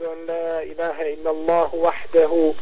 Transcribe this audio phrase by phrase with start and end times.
[0.00, 2.52] وأشهد أن لا إله إلا الله وحده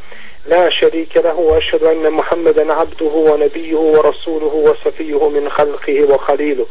[0.47, 6.67] لا شريك له وأشهد أن محمدا عبده ونبيه ورسوله وصفيه من خلقه وخليله.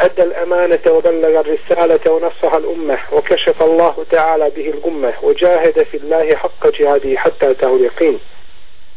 [0.00, 6.66] أدى الأمانة وبلغ الرسالة ونصح الأمة وكشف الله تعالى به الأمة وجاهد في الله حق
[6.68, 8.20] جهاده حتى أتاه اليقين.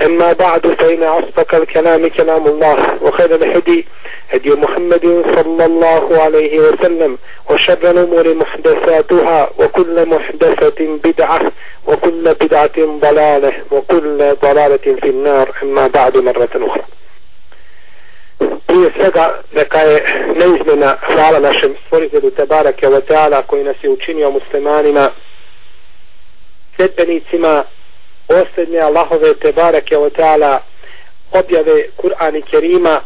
[0.00, 3.86] أما بعد فإن أصدق الكلام كلام الله وخير الهدي
[4.30, 7.18] هدي محمد صلى الله عليه وسلم
[7.50, 11.52] وشر الأمور محدثاتها وكل محدثة بدعة
[11.86, 15.54] وكل بدعة ضلالة وكل ضلالة في النار.
[15.62, 16.84] أما بعد مرة أخرى.
[18.66, 20.04] Prije svega neka je
[20.36, 25.10] neizmjena hvala našem stvoritelju Tebarake wa ta'ala koji nas je učinio muslimanima
[26.76, 27.64] sedbenicima
[28.26, 30.58] posljednje Allahove Tebarake wa
[31.32, 33.00] objave Kur'an i Kerima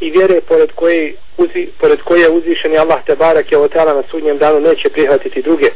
[0.00, 4.88] i vjere pored koje, uzi, pored koje uzvišeni Allah Tebarake wa na sudnjem danu neće
[4.88, 5.70] prihvatiti druge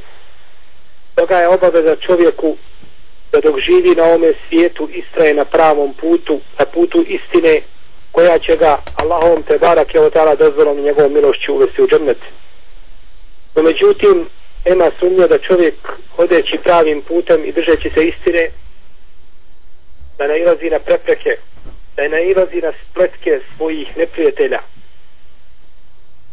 [1.17, 2.57] toga je obaveza čovjeku
[3.33, 7.61] da dok živi na ovome svijetu istraje na pravom putu na putu istine
[8.13, 12.19] koja će ga Allahom te barak je otala dozvolom i njegovom milošću uvesti u džemnet.
[13.55, 14.29] No međutim,
[14.67, 15.75] nema sumnje da čovjek
[16.17, 18.51] hodeći pravim putem i držeći se istine,
[20.19, 21.37] da ne ilazi na prepreke,
[21.97, 24.61] da ne ilazi na spletke svojih neprijatelja.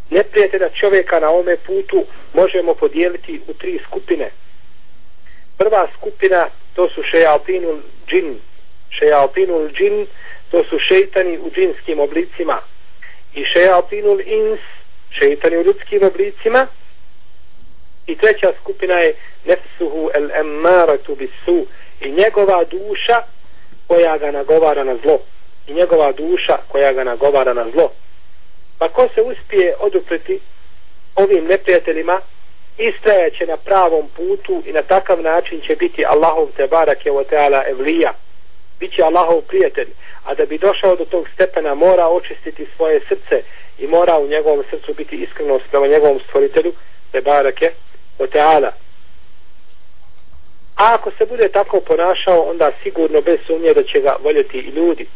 [0.09, 4.29] Neprijatelja čovjeka na ome putu možemo podijeliti u tri skupine.
[5.57, 8.39] Prva skupina to su šejaltinul džin.
[8.89, 10.07] Šejaltinul džin
[10.51, 12.61] to su šeitani u džinskim oblicima
[13.35, 14.59] i šejatinul ins
[15.09, 16.67] šeitani u ljudskim oblicima
[18.07, 21.65] i treća skupina je nefsuhu el emmaratu bisu
[22.01, 23.21] i njegova duša
[23.93, 25.19] koja ga nagovara na zlo.
[25.67, 27.91] I njegova duša koja ga nagovara na zlo.
[28.79, 30.39] Pa ko se uspije odupreti
[31.15, 32.21] ovim neprijateljima
[32.77, 37.63] istrajaće na pravom putu i na takav način će biti Allahov te barake o teala
[37.67, 38.13] evlija.
[38.79, 39.87] Biće Allahov prijatelj
[40.23, 43.43] a da bi došao do tog stepena mora očistiti svoje srce
[43.79, 46.73] i mora u njegovom srcu biti iskrenost prema njegovom stvoritelju
[47.11, 47.71] te barake
[48.19, 48.71] o teala
[50.75, 54.69] a ako se bude tako ponašao onda sigurno bez sumnje da će ga voljeti i
[54.69, 55.07] ljudi.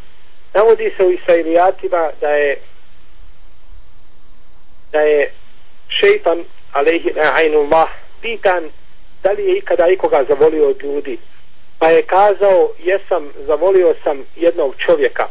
[0.53, 2.57] Navodi se u Israilijatima da je
[4.91, 5.31] da je
[5.90, 7.88] šeitan alaihi na'ainullah
[8.22, 8.69] pitan
[9.23, 11.18] da li je ikada ikoga zavolio od ljudi.
[11.79, 15.28] Pa je kazao jesam, zavolio sam jednog čovjeka.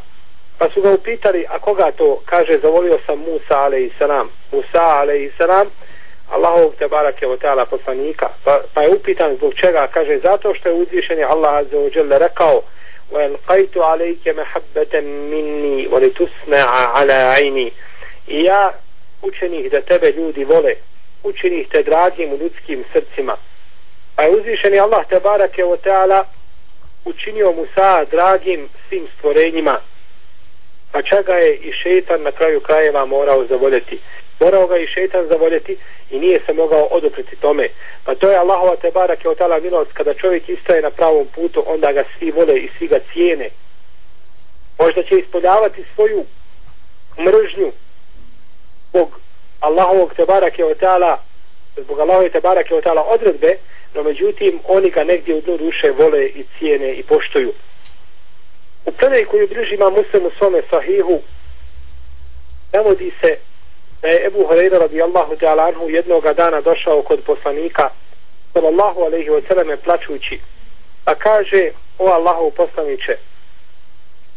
[0.59, 2.21] Pa su ga upitali a koga to?
[2.25, 5.67] Kaže zavolio sam Musa alaihissalam Musa alaihissalam
[6.30, 10.70] Allahov te barake o ta'ala poslanika pa, pa je upitan zbog čega kaže zato što
[10.70, 12.62] je uzvišen je Allah azza wa jalla rekao
[13.12, 17.72] وَالْقَيْتُ عَلَيْكَ مَحَبَّةً مِنِّي وَلِتُسْنَعَ عَلَى عَيْنِي
[18.28, 18.74] i ja
[19.22, 20.76] učenih da tebe ljudi vole
[21.24, 23.38] učenih te dragim u ljudskim srcima
[24.16, 26.24] pa je uzvišen je Allah te barake o ta'ala
[27.06, 29.80] učinio Musa dragim svim stvorenjima
[30.92, 34.00] pa čak ga je i šeitan na kraju krajeva morao zavoljeti
[34.41, 35.77] morao ga i šeitan zavoljeti
[36.11, 37.69] i nije se mogao odupriti tome.
[38.05, 39.93] Pa to je Allahova te barak je otala milost.
[39.93, 43.49] Kada čovjek istaje na pravom putu onda ga svi vole i svi ga cijene.
[44.79, 46.25] Možda će ispoljavati svoju
[47.19, 47.73] mržnju
[48.91, 49.21] zbog
[49.61, 51.23] Allahovog te barak je otala
[51.77, 53.57] zbog Allahove te barak je otala odredbe
[53.95, 57.53] no međutim oni ga negdje u dnu duše vole i cijene i poštuju.
[58.87, 61.21] U predaj koju bliži ima muslim u svome sahihu
[62.73, 63.37] navodi se
[64.03, 67.91] da je Ebu Horeira radijallahu ta'ala anhu jednoga dana došao kod poslanika
[68.53, 70.41] sallallahu alaihi wa sallam plaćući
[71.05, 73.17] a kaže o Allahu poslaniće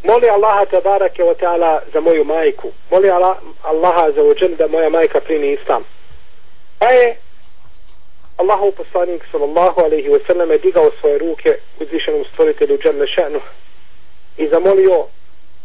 [0.04, 4.90] moli Allaha tabarake wa ta'ala za moju majku moli Allah, Allaha za uđen da moja
[4.90, 5.84] majka primi islam.
[6.80, 7.16] Pa je
[8.38, 13.42] Allahu poslanik sallallahu alaihi wa sallam digao svoje ruke uzvišenom stvoritelju dželle Šenu
[14.38, 15.06] i zamolio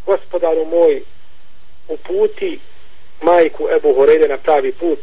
[0.05, 1.01] gospodaru moj
[1.87, 2.59] uputi
[3.21, 4.99] majku Ebu Horejde na pravi put.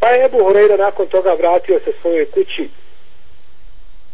[0.00, 2.68] Pa je Ebu Horejde nakon toga vratio se svojoj kući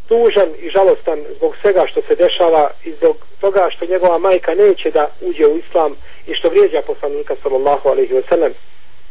[0.08, 4.90] tužan i žalostan zbog svega što se dešava i zbog toga što njegova majka neće
[4.90, 5.96] da uđe u islam
[6.26, 8.52] i što vrijeđa poslanika sallallahu alaihi wa sallam.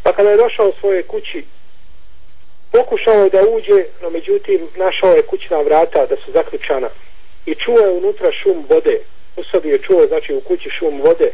[0.04, 1.44] Pa kada je došao u svoje kući,
[2.72, 6.90] pokušao je da uđe, no međutim našao je kućna vrata da su zaključana
[7.46, 9.00] i čuo je unutra šum vode.
[9.38, 11.32] U sobi je čuo, znači u kući šum vode.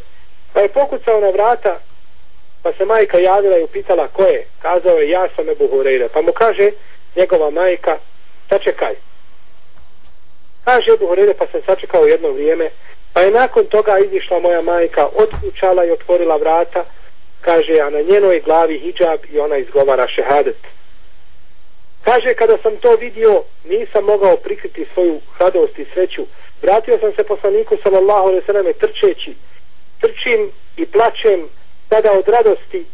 [0.53, 1.79] Pa je pokucao na vrata,
[2.63, 4.45] pa se majka javila i upitala ko je.
[4.61, 6.07] Kazao je, ja sam Ebu Hureyre.
[6.13, 6.71] Pa mu kaže
[7.15, 7.97] njegova majka,
[8.49, 8.95] sačekaj.
[10.65, 12.69] Kaže Ebu Hureyre, pa sam sačekao jedno vrijeme.
[13.13, 16.85] Pa je nakon toga izišla moja majka, otključala i otvorila vrata,
[17.41, 20.57] kaže, a na njenoj glavi hijab i ona izgovara šehadet.
[22.03, 26.25] Kaže, kada sam to vidio, nisam mogao prikriti svoju radost i sreću.
[26.61, 29.35] Vratio sam se poslaniku, sallallahu alaihi sallam, trčeći.
[30.01, 31.49] Trčim i plačem
[31.91, 32.85] tada od radosti,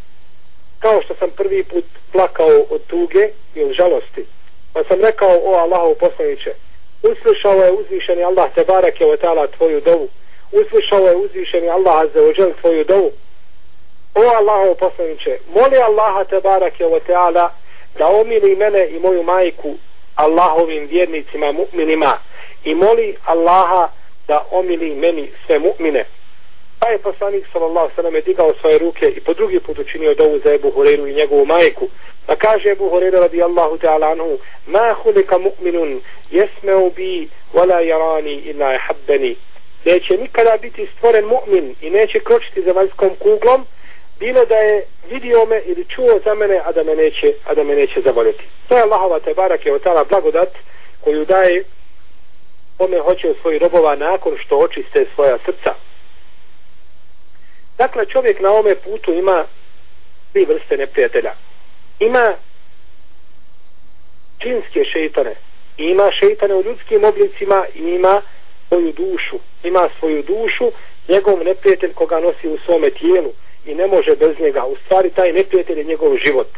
[0.80, 4.26] kao što sam prvi put plakao od tuge i od žalosti.
[4.74, 6.52] Pa sam rekao, o Allahov poslaniće,
[7.04, 10.08] uslišao je uzvišeni Allah te barak je otala tvoju dovu.
[10.52, 13.12] Uslišao je uzvišeni Allah za ođel tvoju dovu.
[14.16, 17.52] O Allahov poslaniće, moli Allaha te barak je otala
[17.98, 19.76] da omili mene i moju majku
[20.16, 22.14] Allahovim vjernicima mu'minima
[22.64, 23.90] i moli Allaha
[24.28, 26.04] da omili meni sve mu'mine.
[26.80, 30.40] Pa je poslanik sallallahu sallam je digao svoje ruke i po drugi put učinio dovu
[30.40, 31.88] za Ebu Horeru i njegovu majku.
[32.26, 34.38] Pa kaže Ebu Horeru radijallahu ta'ala anhu
[34.68, 36.02] Ma hulika mu'minun
[36.32, 39.36] jesmeu bi wala jarani illa ehabbeni.
[39.86, 43.66] Neće nikada biti stvoren mu'min i neće kročiti za vanjskom kuglom
[44.20, 47.64] bilo da je vidio me ili čuo za mene, a da me neće, a da
[47.64, 48.44] me neće zavoljeti.
[48.68, 50.50] To je Allahova te barake od otala blagodat
[51.04, 51.64] koju daje
[52.78, 55.87] kome hoće u svojih robova nakon što očiste svoja srca.
[57.78, 59.46] Dakle, čovjek na ome putu ima
[60.34, 61.34] tri vrste neprijatelja.
[62.00, 62.36] Ima
[64.42, 65.36] džinske šeitane.
[65.78, 68.22] Ima šeitane u ljudskim oblicima i ima
[68.68, 69.40] svoju dušu.
[69.64, 70.72] Ima svoju dušu,
[71.08, 73.32] njegov neprijatelj koga nosi u svome tijelu
[73.66, 74.66] i ne može bez njega.
[74.66, 76.50] U stvari taj neprijatelj je njegov život.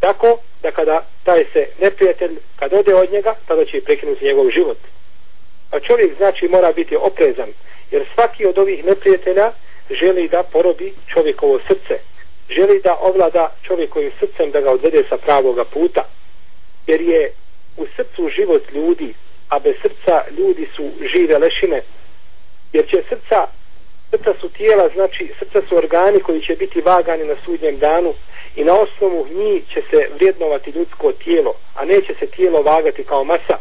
[0.00, 4.50] Tako da kada taj se neprijatelj, kad ode od njega, tada će i prekinuti njegov
[4.50, 4.78] život.
[5.70, 7.48] A čovjek znači mora biti oprezan,
[7.90, 9.52] jer svaki od ovih neprijatelja
[9.90, 11.98] želi da porobi čovjekovo srce.
[12.50, 16.04] Želi da ovlada čovjekovim srcem da ga odvede sa pravoga puta.
[16.86, 17.32] Jer je
[17.76, 19.14] u srcu život ljudi,
[19.48, 21.82] a bez srca ljudi su žive lešine.
[22.72, 23.46] Jer će srca
[24.10, 28.14] srca su tijela, znači srca su organi koji će biti vagani na sudnjem danu
[28.56, 33.24] i na osnovu njih će se vrijednovati ljudsko tijelo, a neće se tijelo vagati kao
[33.24, 33.58] masa.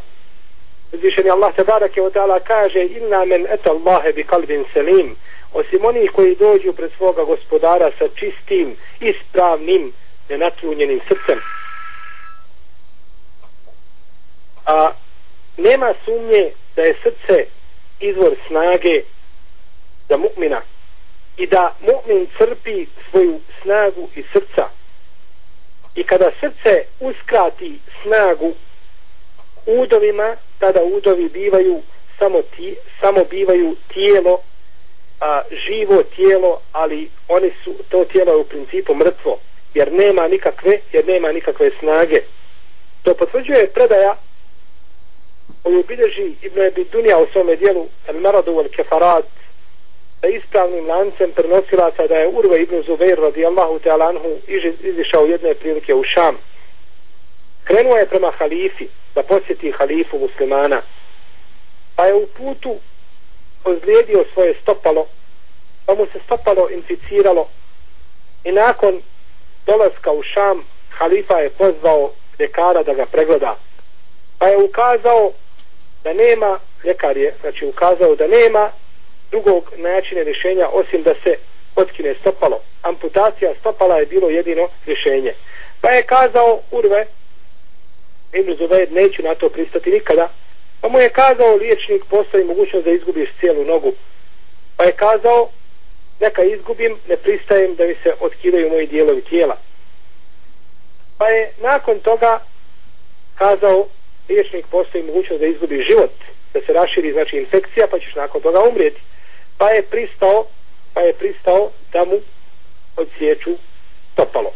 [0.94, 5.16] Uzvišeni Allah te barake od ta'ala kaže inna men eta Allahe bi kalbin selim
[5.54, 9.94] osim onih koji dođu pred svoga gospodara sa čistim, ispravnim,
[10.30, 11.42] nenatrunjenim srcem.
[14.66, 14.92] A
[15.58, 17.46] nema sumnje da je srce
[18.00, 19.02] izvor snage
[20.10, 20.62] za mu'mina
[21.38, 24.70] i da mu'min crpi svoju snagu i srca
[25.96, 28.54] i kada srce uskrati snagu
[29.66, 31.82] udovima tada udovi bivaju
[32.20, 34.42] samo, ti, samo bivaju tijelo
[35.24, 39.40] a, živo tijelo ali oni su to tijelo je u principu mrtvo
[39.74, 42.22] jer nema nikakve jer nema nikakve snage
[43.04, 44.16] to potvrđuje predaja
[45.64, 49.26] koju bilježi Ibn Abi Dunja u svome dijelu El maradu El kefarat
[50.22, 54.30] sa ispravnim lancem prenosilaca da je Urva ibn Zubair radijallahu ta'ala anhu
[54.84, 56.38] izišao jedne prilike u Šam.
[57.64, 60.82] Krenuo je prema halifi da posjeti halifu muslimana.
[61.96, 62.76] Pa je u putu
[63.64, 65.08] ozlijedio svoje stopalo,
[65.86, 67.48] pa mu se stopalo inficiralo
[68.44, 69.02] i nakon
[69.66, 73.58] dolaska u Šam halifa je pozvao ljekara da ga pregleda.
[74.40, 75.32] Pa je ukazao
[76.04, 78.72] da nema, ljekar je, znači ukazao da nema
[79.32, 81.38] drugog načina rješenja osim da se
[81.76, 82.60] otkine stopalo.
[82.82, 85.34] Amputacija stopala je bilo jedino rješenje.
[85.82, 87.06] Pa je kazao Urve,
[88.34, 90.30] Ibn Zubair, neću na to pristati nikada,
[90.84, 93.92] pa mu je kazao liječnik, postoji mogućnost da izgubiš cijelu nogu.
[94.78, 95.50] Pa je kazao,
[96.20, 99.58] neka izgubim, ne pristajem da mi se otkidaju moji dijelovi tijela.
[101.18, 102.40] Pa je nakon toga
[103.36, 103.88] kazao,
[104.30, 106.12] liječnik, postoji mogućnost da izgubiš život,
[106.54, 109.02] da se raširi, znači infekcija, pa ćeš nakon toga umrijeti
[109.58, 110.46] pa je pristao
[110.94, 112.20] pa je pristao da mu
[112.98, 113.52] odsječu
[114.16, 114.52] topalo.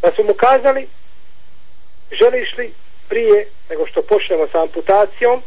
[0.00, 0.88] Pa su mu kazali
[2.12, 2.72] želiš li
[3.08, 5.42] prije nego što počnemo sa amputacijom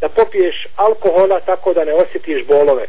[0.00, 2.86] da popiješ alkohola tako da ne osjetiš bolove.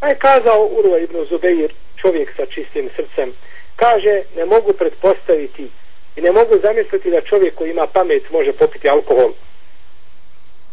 [0.00, 3.32] Pa je kazao Urva ibn Zubeir, čovjek sa čistim srcem,
[3.76, 5.68] kaže ne mogu pretpostaviti
[6.16, 9.32] i ne mogu zamisliti da čovjek koji ima pamet može popiti alkohol.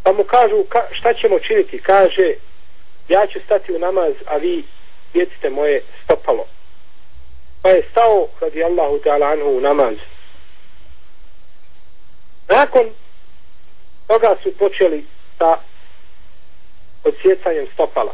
[0.04, 2.34] pa mu kažu ka, šta ćemo činiti kaže
[3.10, 4.64] ja ću stati u namaz a vi
[5.14, 6.46] jedite moje stopalo
[7.62, 9.96] pa je stao radi Allahu ta'ala anhu u namaz
[12.56, 12.86] nakon
[14.08, 15.06] toga su počeli
[15.38, 15.58] sa
[17.04, 18.14] odsjecanjem stopala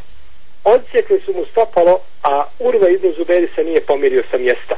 [0.63, 4.75] odsjekli su mu stopalo a Urva ibn Zuberi se nije pomirio sa mjesta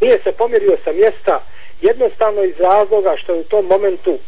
[0.00, 1.44] nije se pomirio sa mjesta
[1.80, 4.18] jednostavno iz razloga što je u tom momentu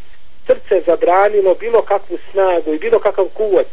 [0.47, 3.67] srce zabranilo bilo kakvu snagu i bilo kakav kuvat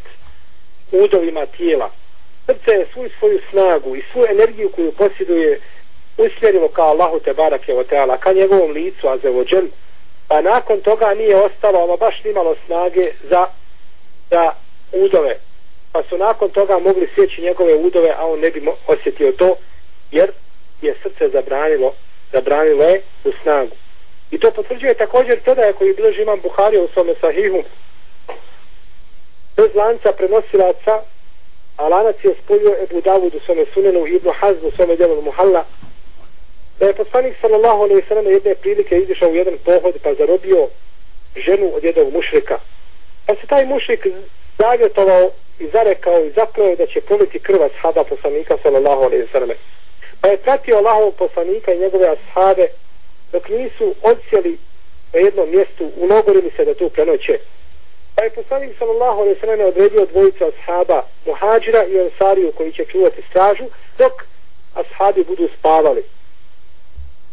[0.93, 1.91] udovima tijela.
[2.47, 5.61] Srce je svu svoju snagu i svu energiju koju posjeduje
[6.17, 9.31] usmjerilo ka Allahu te barake o teala, ka njegovom licu, a za
[10.31, 13.47] pa nakon toga nije ostalo, ono baš nimalo snage za,
[14.31, 14.53] za
[14.93, 15.37] udove.
[15.93, 19.57] Pa su nakon toga mogli sjeći njegove udove, a on ne bi osjetio to,
[20.11, 20.31] jer
[20.83, 21.95] je srce zabranilo,
[22.33, 23.77] zabranilo je u snagu.
[24.31, 27.63] I to potvrđuje također predaje koji bilježi imam Buharija u svome sahihu.
[29.57, 31.03] Bez lanca prenosilaca,
[31.77, 35.23] a lanac je spojio Ebu Davud u svome sunenu i Ibnu Hazmu u svome djelu
[35.23, 35.65] Muhalla,
[36.81, 40.69] da je poslanik sallallahu alaihi sallam jedne prilike izišao u jedan pohod pa zarobio
[41.37, 42.59] ženu od jednog mušrika.
[43.27, 44.07] Pa se taj mušrik
[44.59, 49.51] zavjetovao i zarekao i zakleo da će politi krva shaba poslanika sallallahu alaihi sallam.
[50.21, 52.67] Pa je pratio Allahovog poslanika i njegove ashabe
[53.33, 54.59] dok nisu odsjeli
[55.13, 57.39] na jednom mjestu, unogorili se da tu prenoće.
[58.17, 63.23] Pa je poslanik sallallahu alaihi sallam odredio dvojicu ashaba, muhađira i ansariju koji će čuvati
[63.31, 63.65] stražu,
[63.99, 64.13] dok
[64.75, 66.03] ashabi budu spavali.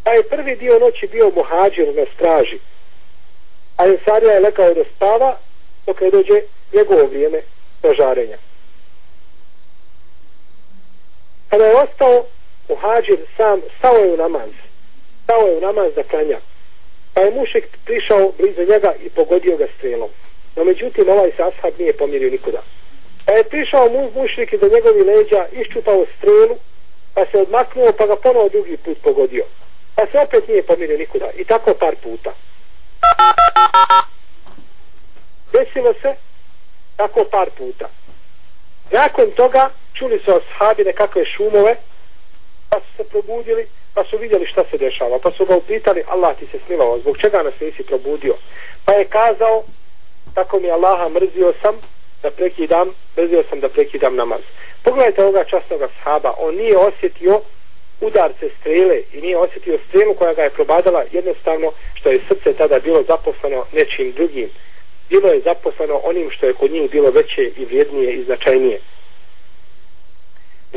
[0.08, 2.60] Pa je prvi dio noći bio muhađir na straži,
[3.78, 5.38] a Ensarija je lekao da spava
[5.86, 6.42] dok ne dođe
[6.74, 7.42] njegovo vrijeme
[7.82, 8.38] požarenja.
[11.50, 12.26] Kada je ostao
[12.70, 14.50] muhađir sam, stao je u namaz
[15.24, 16.40] stao je u namaz da klanja.
[17.14, 20.10] Pa je mušek prišao blizu njega i pogodio ga strelom.
[20.56, 22.62] No međutim, ovaj sashab nije pomirio nikuda.
[23.26, 26.56] Pa je prišao mu, mušik iza njegovi leđa, iščupao strelu,
[27.14, 29.46] pa se odmaknuo, pa ga ponovo drugi put pogodio.
[29.98, 31.30] Pa se opet nije pomirio nikuda.
[31.36, 32.32] I tako par puta.
[35.54, 36.16] Desilo se
[36.98, 37.90] tako par puta.
[38.92, 41.76] Nakon toga čuli su ashabi nekakve šumove,
[42.70, 46.38] pa su se probudili, pa su vidjeli šta se dešava, pa su ga upitali, Allah
[46.38, 48.36] ti se smilao, zbog čega nas nisi probudio?
[48.86, 49.64] Pa je kazao,
[50.34, 51.76] tako mi Allaha mrzio sam
[52.24, 54.42] da prekidam, mrzio sam da prekidam namaz.
[54.84, 57.42] Pogledajte ovoga časnog ashaba, on nije osjetio
[58.02, 62.80] udarce strele i nije osjetio strelu koja ga je probadala jednostavno što je srce tada
[62.80, 64.50] bilo zaposleno nečim drugim.
[65.10, 68.80] Bilo je zaposleno onim što je kod njih bilo veće i vrijednije i značajnije.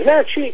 [0.02, 0.52] Znači,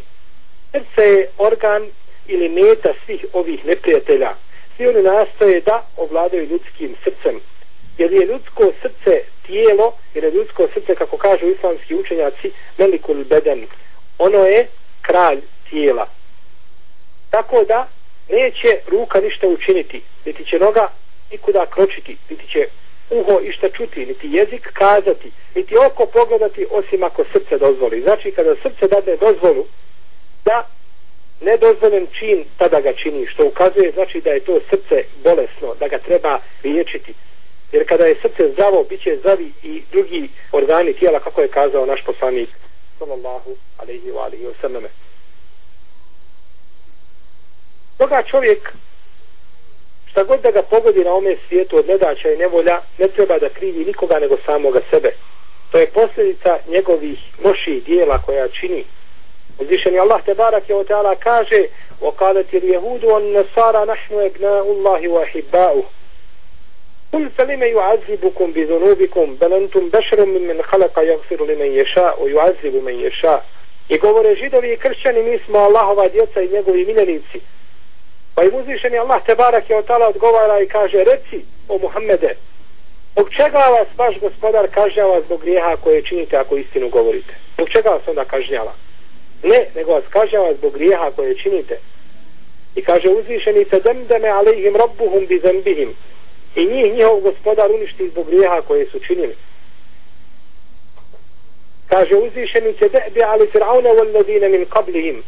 [0.71, 1.87] srce je organ
[2.27, 4.35] ili meta svih ovih neprijatelja.
[4.77, 7.39] Svi oni nastoje da ovladaju ljudskim srcem.
[7.97, 13.67] Jer je ljudsko srce tijelo, jer je ljudsko srce, kako kažu islamski učenjaci, melikul beden.
[14.17, 14.67] Ono je
[15.01, 16.16] kralj tijela.
[17.29, 17.87] Tako da
[18.29, 20.91] neće ruka ništa učiniti, niti će noga
[21.31, 22.67] nikuda kročiti, niti će
[23.09, 28.01] uho išta čuti, niti jezik kazati, niti oko pogledati, osim ako srce dozvoli.
[28.01, 29.65] Znači, kada srce dade dozvolu
[30.45, 30.67] da
[31.41, 35.97] nedozvoljen čin tada ga čini što ukazuje znači da je to srce bolesno da ga
[35.97, 37.13] treba liječiti
[37.71, 41.85] jer kada je srce zdravo bit će zdravi i drugi organi tijela kako je kazao
[41.85, 42.49] naš poslanik
[42.99, 44.87] sallallahu alaihi wa alaihi wa sallame
[47.98, 48.72] toga čovjek
[50.10, 53.48] šta god da ga pogodi na ome svijetu od nedaća i nevolja ne treba da
[53.48, 55.10] krivi nikoga nego samoga sebe
[55.70, 58.84] to je posljedica njegovih loših dijela koja čini
[59.58, 61.66] Uzvišeni Allah te barak je o teala kaže
[62.02, 65.84] وقالت اليهود والنصارى نحن ابناء الله واحباؤه
[67.12, 73.00] قل فلم يعذبكم بذنوبكم بل انتم بشر من من خلق يغفر لمن يشاء ويعذب من
[73.00, 73.44] يشاء
[73.88, 77.40] i govore židovi i kršćani mi smo Allahova djeca i njegovi miljenici
[78.37, 82.35] pa im uzvišeni Allah te barak je od tala odgovara i kaže reci o Muhammede
[83.11, 87.89] zbog čega vas vaš gospodar kažnjava zbog grijeha koje činite ako istinu govorite zbog čega
[87.89, 88.73] vas onda kažnjava
[89.43, 91.77] Ne, nego vas kažnjava zbog grijeha koje činite.
[92.75, 95.95] I kaže uzvišeni se demdeme alejhim rabbuhum bi zembihim.
[96.55, 99.35] I njih njihov gospodar uništi zbog grijeha koje su činili.
[101.87, 105.21] Kaže uzvišeni se de'bi ali fir'auna wal ladine min qablihim.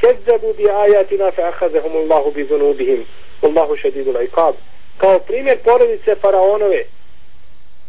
[0.00, 3.04] Kezzabu bi ajatina fa ahazahum Allahu bi zunubihim.
[3.42, 4.54] Allahu šedidu lajkab.
[4.98, 6.84] Kao primjer porodice faraonove.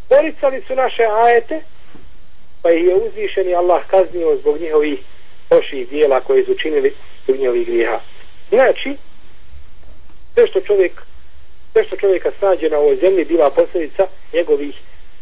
[0.10, 1.62] Poricali su naše ajete,
[2.62, 5.00] pa ih je uzvišeni Allah kaznio zbog njihovih
[5.52, 6.94] loših dijela koje su činili
[7.28, 8.00] njihovih grijeha.
[8.50, 8.96] Znači,
[10.34, 11.08] sve što čovjek
[11.78, 14.76] sve što čovjeka snađe na ovoj zemlji bila posljedica njegovih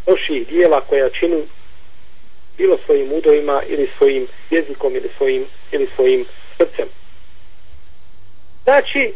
[0.08, 1.44] loših dijela koja čini
[2.58, 6.26] bilo svojim udovima ili svojim jezikom ili svojim, ili svojim
[6.58, 6.88] srcem.
[8.64, 9.14] Znači,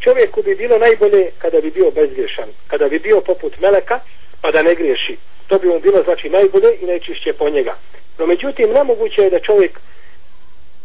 [0.00, 4.00] čovjeku bi bilo najbolje kada bi bio bezgrešan, kada bi bio poput meleka,
[4.40, 5.16] pa da ne griješi.
[5.46, 7.76] To bi mu bilo znači najbolje i najčišće po njega.
[8.18, 9.80] No međutim, nemoguće je da čovjek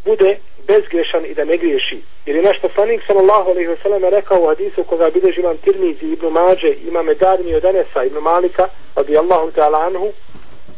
[0.06, 0.38] bude
[0.68, 2.02] bezgrešan i da ne griješi.
[2.26, 6.28] Jer je naš poslanik sallallahu alaihi wasallam rekao u hadisu koga bilež imam Tirmizi ibn
[6.28, 10.12] Mađe, imam Edarni od Anesa ibn Malika, radi Allahu ta'ala anhu,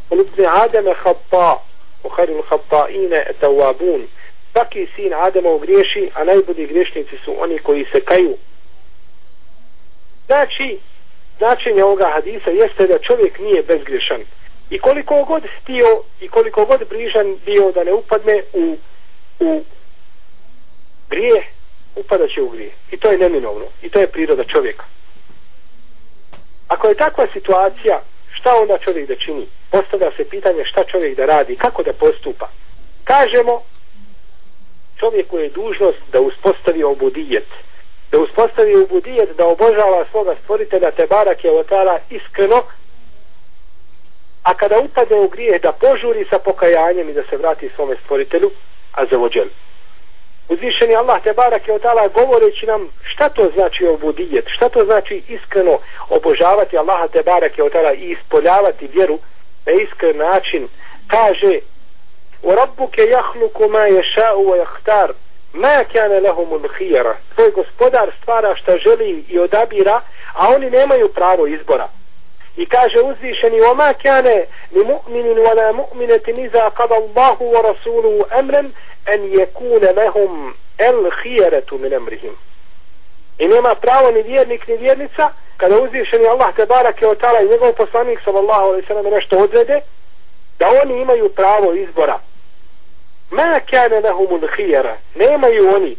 [0.10, 1.58] ulubni Adame Habba,
[2.04, 4.02] u kharil Hatta'ine etawabun,
[4.60, 8.38] svaki sin Adama griješi, a najbolji griješnici su oni koji se kaju.
[10.26, 10.80] Znači,
[11.38, 14.22] značenje ovoga hadisa jeste da čovjek nije bezgriješan.
[14.70, 18.78] I koliko god stio i koliko god brižan bio da ne upadne u,
[19.40, 19.64] u
[21.10, 21.44] grije,
[21.96, 22.72] upadaće u grije.
[22.92, 23.66] I to je neminovno.
[23.82, 24.86] I to je priroda čovjeka.
[26.68, 28.02] Ako je takva situacija,
[28.34, 29.48] šta onda čovjek da čini?
[29.72, 32.50] Postavlja se pitanje šta čovjek da radi, kako da postupa.
[33.04, 33.64] Kažemo,
[35.00, 37.48] čovjeku je dužnost da uspostavi obudijet.
[38.12, 42.64] Da uspostavi obudijet, da obožava svoga stvoritelja te barake je otara iskreno,
[44.44, 48.52] a kada upade u grijeh da požuri sa pokajanjem i da se vrati svome stvoritelju,
[48.92, 49.50] a za vođelu
[50.50, 55.24] Uzvišeni Allah te barak je otala govoreći nam šta to znači obudijet, šta to znači
[55.28, 55.80] iskreno
[56.10, 59.20] obožavati Allaha te barak je otala i ispoljavati vjeru
[59.66, 60.68] na iskren način.
[61.08, 61.60] Kaže
[62.43, 65.15] وربك يخلق ما يشاء ويختار
[65.55, 70.01] ما كان لهم الخيرة tvoj gospodar stvara šta želi i odabira
[70.35, 71.89] a oni nemaju pravo izbora
[72.57, 78.71] i kaže uzvišeni وما كان لمؤمن ولا مؤمنة إذا قضى الله ورسوله أمرا
[79.09, 82.37] أن يكون لهم الخيرة من أمرهم
[83.39, 87.49] i nema pravo ni vjernik ni vjernica kada uzvišeni Allah te barake od tala i
[87.49, 89.81] njegov poslanik sallallahu alaihi sallam nešto odrede
[90.60, 92.20] da oni imaju pravo izbora.
[93.32, 95.96] Ma kane lahumul khiyara nemaju oni.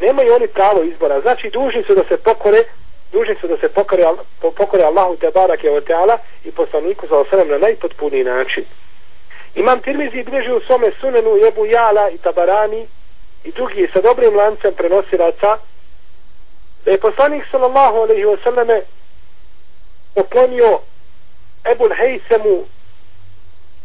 [0.00, 1.20] Nemaju oni pravo izbora.
[1.20, 2.64] Znači dužni su da se pokore
[3.12, 4.04] dužni su da se pokore,
[4.40, 8.64] pokore Allahu te barake o teala i poslaniku za osanem na najpotpuniji način.
[9.54, 12.86] Imam tirmizi bliži u svome sunenu jebu jala i tabarani
[13.44, 15.58] i drugi sa dobrim lancem prenosilaca
[16.84, 18.80] da je poslanik sallallahu alaihi wasallame
[20.14, 20.80] poklonio
[21.72, 22.64] Ebul Hejsemu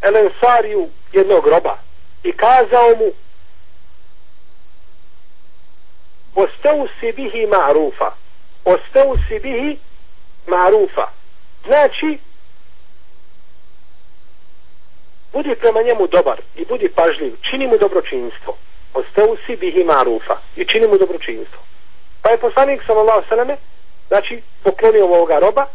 [0.02, 1.78] Elensariju jednog groba.
[2.24, 3.12] I kazao mu
[6.34, 8.10] osteu si bihi ma'rufa.
[8.64, 9.78] Osteu si bihi
[10.46, 11.06] ma'rufa.
[11.66, 12.18] Znači
[15.32, 17.36] budi prema njemu dobar i budi pažljiv.
[17.50, 18.56] Čini mu dobročinstvo.
[18.94, 20.36] Osteu si bihi ma'rufa.
[20.56, 21.60] I čini mu dobročinstvo.
[22.22, 23.56] Pa je poslanik sallallahu sallame
[24.08, 25.66] znači poklonio ovoga roba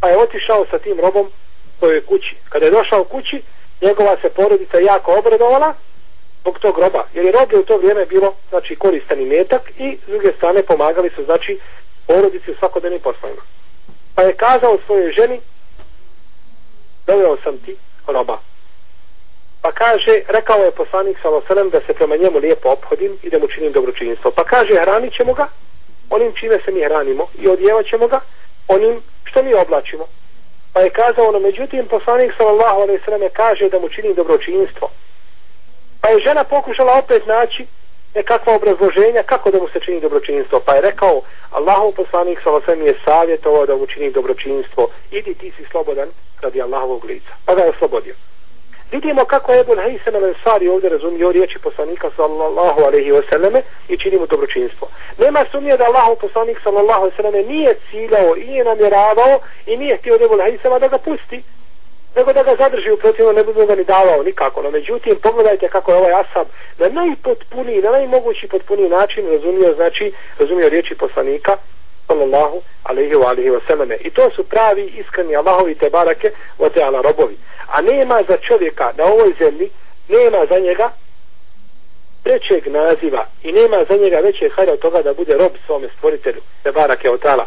[0.00, 1.30] pa je otišao sa tim robom
[1.78, 2.36] svojoj kući.
[2.48, 3.42] Kada je došao kući,
[3.82, 5.74] njegova se porodica jako obradovala
[6.40, 10.08] zbog tog roba, Jer je rob u to vrijeme bilo znači, koristan metak i s
[10.08, 11.58] druge strane pomagali su znači,
[12.06, 13.42] porodici u svakodnevnim poslovima.
[14.14, 15.40] Pa je kazao svojoj ženi
[17.06, 18.38] doveo sam ti roba.
[19.62, 23.48] Pa kaže, rekao je poslanik Salosanem da se prema njemu lijepo ophodim i da mu
[23.48, 24.30] činim dobročinstvo.
[24.30, 25.48] Pa kaže, hranit ćemo ga
[26.10, 28.20] onim čime se mi hranimo i odjevat ćemo ga
[28.68, 30.04] onim što mi oblačimo.
[30.72, 34.90] Pa je kazao ono, međutim, poslanik sallallahu alaihi sallam kaže da mu čini dobročinstvo.
[36.00, 37.66] Pa je žena pokušala opet naći
[38.14, 40.60] nekakva obrazloženja kako da mu se čini dobročinstvo.
[40.66, 44.88] Pa je rekao, Allahov poslanik sallallahu alaihi sallam je savjetovao da mu čini dobročinstvo.
[45.10, 46.08] Idi ti si slobodan
[46.40, 47.32] radi Allahovog lica.
[47.44, 48.14] Pa ga je oslobodio
[48.92, 53.98] vidimo kako je Ebul Hejsem al Ansari ovdje razumio riječi poslanika sallallahu alaihi wasallame i
[53.98, 54.88] čini mu dobročinstvo.
[55.18, 59.96] Nema sumnje da Allahu poslanik sallallahu alaihi wasallame nije ciljao i nije namjeravao i nije
[59.96, 61.42] htio od Ebul Hejsema da ga pusti
[62.16, 64.62] nego da ga zadrži u protivno ne bude ga ni davao nikako.
[64.62, 66.46] No međutim, pogledajte kako je ovaj Asab
[66.78, 71.56] na najpotpuniji, na najmogući potpuniji način razumio, znači, razumio riječi poslanika
[72.08, 73.96] sallallahu alaihi wa alaihi wa sallame.
[74.00, 77.36] I to su pravi, iskreni Allahovi te barake, o te ala robovi.
[77.66, 79.70] A nema za čovjeka na ovoj zemlji
[80.08, 80.90] nema za njega
[82.22, 86.40] trećeg naziva i nema za njega veće hajda od toga da bude rob svome stvoritelju
[86.62, 87.46] te barake otala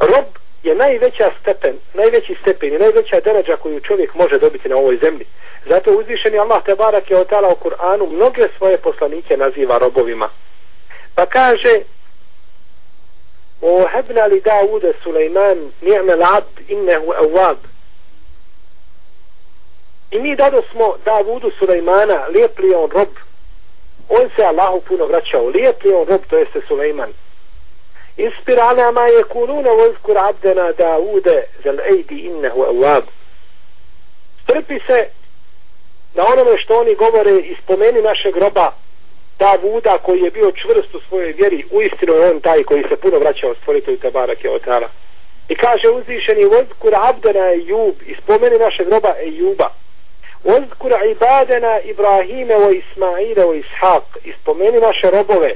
[0.00, 0.24] rob
[0.62, 5.26] je najveća stepen najveći stepen i najveća deređa koju čovjek može dobiti na ovoj zemlji.
[5.68, 10.28] Zato uzvišeni Allah te barake otala u Kur'anu mnoge svoje poslanike naziva robovima.
[11.14, 11.80] Pa kaže
[13.61, 17.57] وهبنا لداود سليمان نعم العبد إنه أواب
[20.13, 23.09] I mi dado smo Davudu Sulejmana, lijep li on rob,
[24.09, 27.13] on se Allahu puno vraćao, lijep li on rob, to jeste Sulejman.
[28.17, 33.03] Ispir ala ma je kununa vozkur abdena Daude zel ejdi innehu evab.
[34.43, 35.07] Strpi se
[36.13, 38.37] na onome što oni govore i spomeni našeg
[39.38, 42.96] ta Davuda koji je bio čvrst u svojoj vjeri, uistinu je on taj koji se
[42.96, 44.88] puno vraćao stvoritelju Tabarak je otala.
[45.48, 49.68] I kaže uzvišeni vozkur abdena Ejub i spomeni našeg groba Ejuba.
[50.44, 55.54] Vozkur ibadena Ibrahime o Ismaile o Ishak i spomeni naše robove,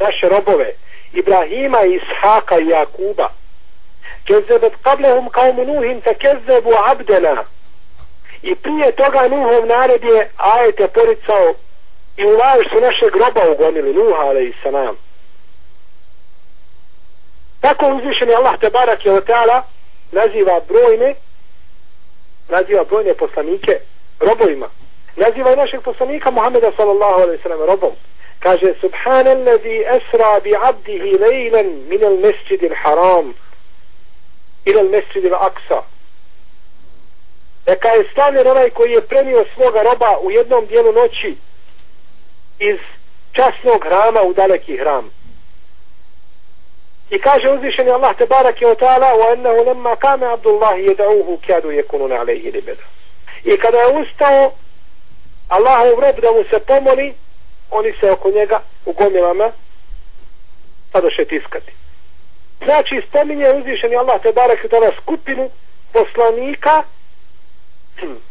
[0.00, 0.72] naše robove,
[1.12, 2.00] Ibrahima i
[2.64, 3.28] i Jakuba.
[4.26, 7.44] Kezebet kablehum kao nuhim te kezebu abdena.
[8.42, 11.54] I prije toga Nuhov narod je ajete poricao
[12.20, 14.96] i u laž su naše groba ugonili Nuha ale i sanam.
[17.60, 19.62] Tako uzvišeni Allah te barak je otala
[20.12, 21.14] naziva brojne
[22.48, 23.80] naziva brojne poslanike
[24.20, 24.68] robovima.
[25.16, 27.92] Naziva i našeg poslanika Muhammeda sallallahu alaihi sallam robom.
[28.38, 33.34] Kaže Subhanallazi esra bi abdihi lejlen min al mesjid il haram
[34.64, 35.82] ila al mesjid il aksa.
[37.66, 41.36] Neka je stavljen onaj koji je premio svoga roba u jednom dijelu noći
[42.60, 42.78] iz
[43.32, 45.10] časnog hrama u daleki hram.
[47.10, 51.38] I kaže uzvišeni Allah te barak je o ta'ala wa ennehu lemma kame Abdullah jedauhu
[51.46, 52.82] kjadu jekunune alaihi libeda.
[53.44, 54.52] I kada je ustao
[55.48, 57.14] Allahov rob da mu se pomoli
[57.70, 59.52] oni se oko njega u gomilama
[60.92, 61.72] sadoše tiskati.
[62.64, 65.50] Znači spominje uzvišeni Allah te barak je tada skupinu
[65.92, 66.82] poslanika.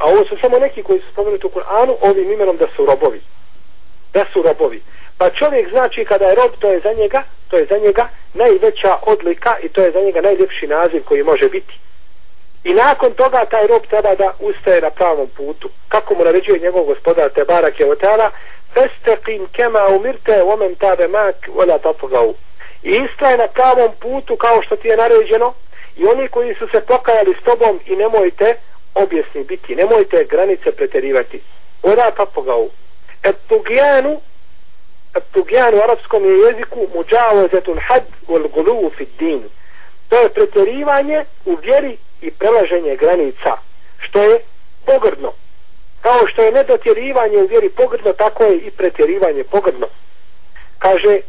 [0.00, 3.20] a ovo su samo neki koji su spomenuti u Kur'anu ovim imenom da su robovi.
[4.12, 4.82] Da su robovi.
[5.18, 8.96] Pa čovjek znači kada je rob to je za njega to je za njega najveća
[9.02, 11.74] odlika i to je za njega najljepši naziv koji može biti.
[12.64, 15.68] I nakon toga taj rob treba da ustaje na pravom putu.
[15.88, 18.30] Kako mu naređuje njegov gospodar Tebarak je otala
[18.74, 22.34] festeqim kema umirte omen tabe mak vola tatogau
[22.82, 25.54] i istraje na pravom putu kao što ti je naređeno
[25.96, 28.54] i oni koji su se pokajali s tobom i nemojte
[28.94, 31.40] objesni biti nemojte granice preterivati
[31.82, 32.70] vola tatogau
[33.22, 34.20] pa et tugijanu
[35.32, 39.42] Tugijan u arapskom je jeziku muđavozetul had wal guluvu fit din.
[40.08, 43.56] To je preterivanje u vjeri i prelaženje granica,
[43.98, 44.40] što je
[44.86, 45.32] pogrdno.
[46.00, 49.86] Kao što je nedotjerivanje u vjeri pogrdno, tako je i pretjerivanje pogrdno.
[50.78, 51.20] Kaže,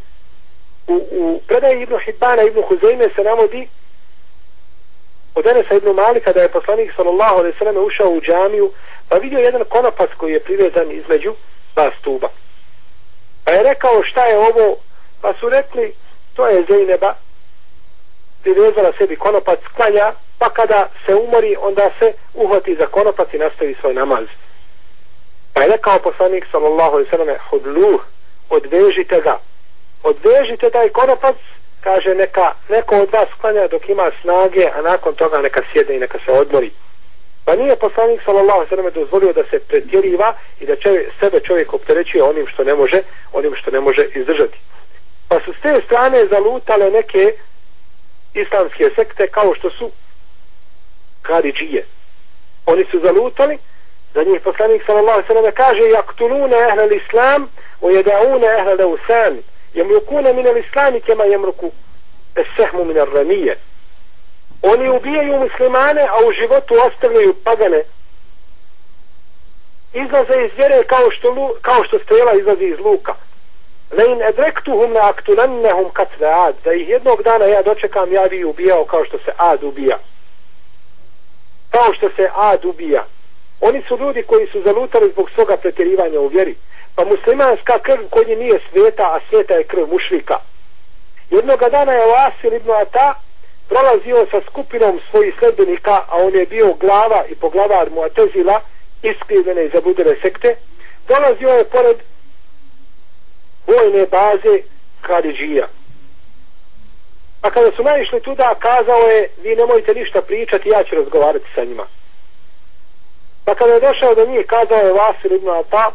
[0.88, 3.68] u, u predaji Ibnu Hibana, Ibnu Huzeyme se navodi
[5.40, 8.72] od Enesa ibn Mali, kada je poslanik sallallahu alaihi sallam ušao u džamiju,
[9.10, 11.36] pa vidio jedan konopac koji je privezan između
[11.74, 12.30] dva stuba.
[13.46, 14.78] Pa je rekao šta je ovo,
[15.22, 15.94] pa su rekli
[16.36, 17.16] to je Zejneba,
[18.42, 23.76] privezala sebi konopac, klanja, pa kada se umori, onda se uhvati za konopac i nastavi
[23.82, 24.28] svoj namaz.
[25.54, 28.02] Pa je rekao poslanik sallallahu alaihi sallam, hudluh,
[28.50, 29.40] odvežite ga,
[30.04, 31.36] odvežite taj konopac,
[31.84, 36.00] kaže neka neko od vas klanja dok ima snage, a nakon toga neka sjede i
[36.00, 36.72] neka se odmori.
[37.46, 41.74] Pa nije poslanik sallallahu alejhi ve dozvolio da se pretjeriva i da čovjek, sebe čovjek
[41.74, 43.02] opterećuje onim što ne može,
[43.34, 44.58] onim što ne može izdržati.
[45.30, 47.34] Pa su s te strane zalutale neke
[48.34, 49.92] islamske sekte kao što su
[51.22, 51.86] Karidžije.
[52.66, 53.58] Oni su zalutali,
[54.14, 57.50] za njih poslanik sallallahu alejhi ve kaže: jaktuluna ehlel islam
[57.82, 59.38] wa yad'una ehlel usan
[59.74, 61.72] yamrukuna min al-islami kama yamruku
[62.36, 63.58] as-sahmu min ar-ramiyah."
[64.62, 67.82] Oni ubijaju muslimane, a u životu ostavljaju pagane.
[69.94, 73.14] Izlaze iz vjere kao što, lu, kao što strela izlazi iz luka.
[73.92, 76.56] Le in edrektuhum na aktunannehum katle ad.
[76.64, 79.98] Da ih jednog dana ja dočekam, ja bi ubijao kao što se ad ubija.
[81.72, 83.06] Kao što se ad ubija.
[83.62, 86.56] Oni su ljudi koji su zalutali zbog svoga pretjerivanja u vjeri.
[87.00, 90.38] Pa muslimanska krv kod nje nije sveta, a sveta je krv mušrika.
[91.30, 93.14] Jednoga dana je Vasil ibn Ata
[93.70, 98.62] prolazio sa skupinom svojih sledbenika, a on je bio glava i poglavar Muatezila,
[99.04, 100.56] iskrivene i zabudele sekte,
[101.08, 101.98] prolazio je pored
[103.68, 104.56] vojne baze
[105.02, 105.68] Karidžija.
[107.42, 111.64] A kada su naišli tuda, kazao je, vi nemojte ništa pričati, ja ću razgovarati sa
[111.64, 111.86] njima.
[113.46, 115.92] Pa kada je došao do njih, kazao je Vasil ibn Ata,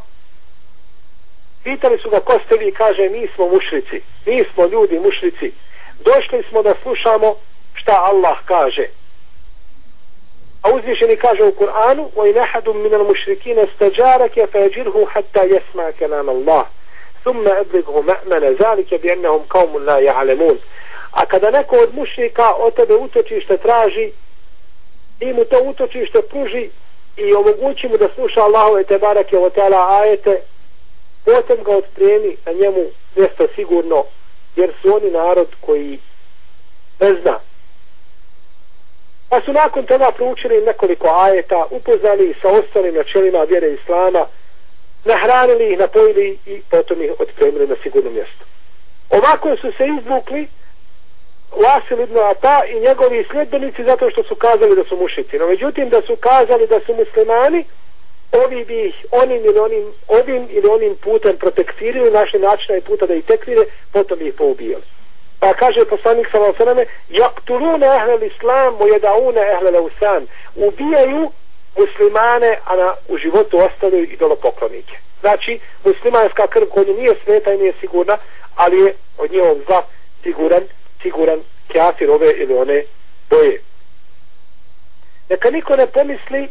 [1.63, 5.51] pitali su ga ko ste vi, kaže, mi smo mušlici, mi smo ljudi mušlici,
[5.99, 7.35] došli smo da slušamo
[7.73, 8.85] šta Allah kaže.
[10.61, 16.65] A uzvišeni kaže u Kur'anu وَإِنْ أَحَدٌ مِنَ الْمُشْرِكِينَ اسْتَجَارَكَ فَيَجِرْهُ حَتَّى يَسْمَعَ كَلَامَ اللَّهِ
[17.23, 20.57] ثُمَّ أَبْلِغْهُ مَأْمَنَ ذَلِكَ بِأَنَّهُمْ قَوْمٌ لَا يَعْلَمُونَ
[21.11, 24.11] A kada neko od mušrika od tebe utočište traži
[25.19, 26.69] i mu to utočište pruži
[27.17, 30.41] i omogući mu da sluša Allahove te barake o tela ajete,
[31.24, 32.84] potom ga otprijemi na njemu
[33.16, 34.04] mjesto sigurno
[34.56, 35.98] jer su oni narod koji
[37.00, 37.40] ne zna.
[39.28, 44.26] Pa su nakon toga proučili nekoliko ajeta, upoznali sa ostalim načelima vjere Islama,
[45.04, 48.44] nahranili ih, napojili i potom ih otpremili na sigurno mjesto.
[49.10, 50.48] Ovako su se izvukli
[51.62, 55.38] Vasil ibn Ata i njegovi sljedbenici zato što su kazali da su mušiti.
[55.38, 57.64] No međutim da su kazali da su muslimani,
[58.42, 63.06] ovi bi ih onim ili onim, ovim ili onim putem protektirili naše načina i puta
[63.06, 64.84] da ih tekvire, potom ih poubijali.
[65.40, 71.30] Pa kaže poslanik sa Vasilame, jaktulune ehlel islam, mojedaune ehlel usan, ubijaju
[71.76, 74.96] muslimane, a na, u životu ostavljaju idolopoklonike.
[75.20, 78.18] Znači, muslimanska krv kod nije sveta i nije sigurna,
[78.54, 79.82] ali je od njegovog zla
[80.22, 80.62] siguran,
[81.02, 82.82] siguran kjafir ove ili one
[83.30, 83.60] boje.
[85.30, 86.48] Neka niko ne pomisli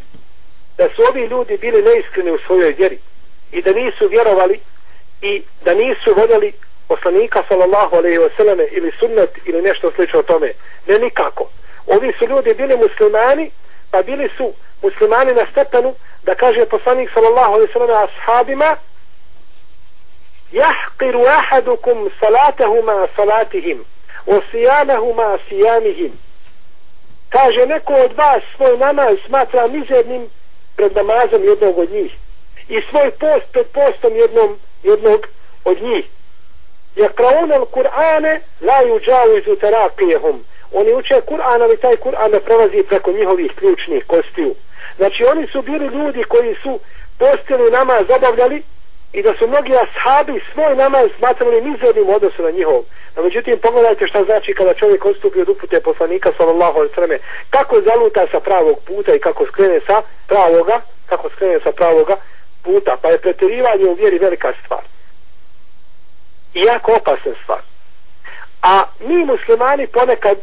[0.78, 2.98] da su ovi ljudi bili neiskreni u svojoj vjeri
[3.52, 4.60] i da nisu vjerovali
[5.22, 6.52] i da nisu voljeli
[6.88, 10.52] poslanika sallallahu alaihi wasallam ili sunnet ili nešto slično tome.
[10.86, 11.50] Ne nikako.
[11.86, 13.50] Ovi su ljudi bili muslimani
[13.90, 18.76] pa bili su muslimani na stepenu da kaže poslanik sallallahu alaihi wasallam ashabima
[20.52, 23.84] jahqiru ahadukum salatahuma salatihim
[24.26, 26.12] o sijamahuma sijamihim
[27.28, 30.28] kaže neko od vas svoj namaz smatra mizernim
[30.76, 32.12] pred namazom jednog od njih.
[32.68, 35.26] I svoj post pred postom jednom, jednog
[35.64, 36.04] od njih.
[36.96, 40.38] Yakrauna al-Kur'ane la yujawizu taraqiyahum
[40.74, 44.54] oni uče Kur'an ali taj Kur'an ne prelazi preko njihovih ključnih kostiju.
[44.96, 46.80] Znači oni su bili ljudi koji su
[47.18, 48.62] postili namaz obavljali
[49.14, 52.82] i da su mnogi ashabi svoj namaz smatrali mizernim odnosu na njihov.
[53.16, 57.18] A međutim pogledajte šta znači kada čovjek odstupi od upute poslanika sallallahu alaihi sallam
[57.50, 62.16] kako zaluta sa pravog puta i kako skrene sa pravoga kako skrene sa pravoga
[62.62, 64.82] puta pa je pretjerivanje u vjeri velika stvar.
[66.54, 67.62] I jako opasna stvar.
[68.62, 70.38] A mi muslimani ponekad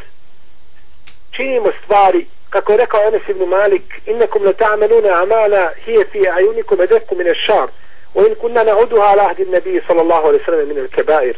[1.32, 6.78] činimo stvari, kako je rekao Enes ibn Malik, innakum la ta'maluna amala hije fi ajunikum
[7.18, 7.68] min ash-shar.
[8.16, 11.36] وإن كنا نعودها على عهد النبي صلى الله عليه وسلم من الكبائر kebair.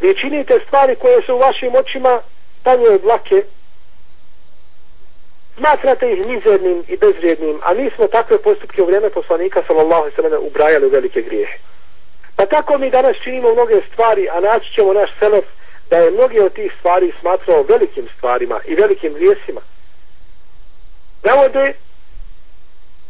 [0.00, 2.20] Vi činite stvari koje su u vašim očima
[2.62, 3.42] tanje od lake,
[5.56, 10.16] smatrate ih mizernim i bezvrijednim, a mi smo takve postupke u vrijeme poslanika sallallahu alaihi
[10.16, 11.58] sallam ubrajali u velike grijehe.
[12.36, 15.44] Pa tako mi danas činimo mnoge stvari, a naći ćemo naš selef
[15.90, 19.60] da je mnoge od tih stvari smatrao velikim stvarima i velikim grijesima.
[21.22, 21.74] Navode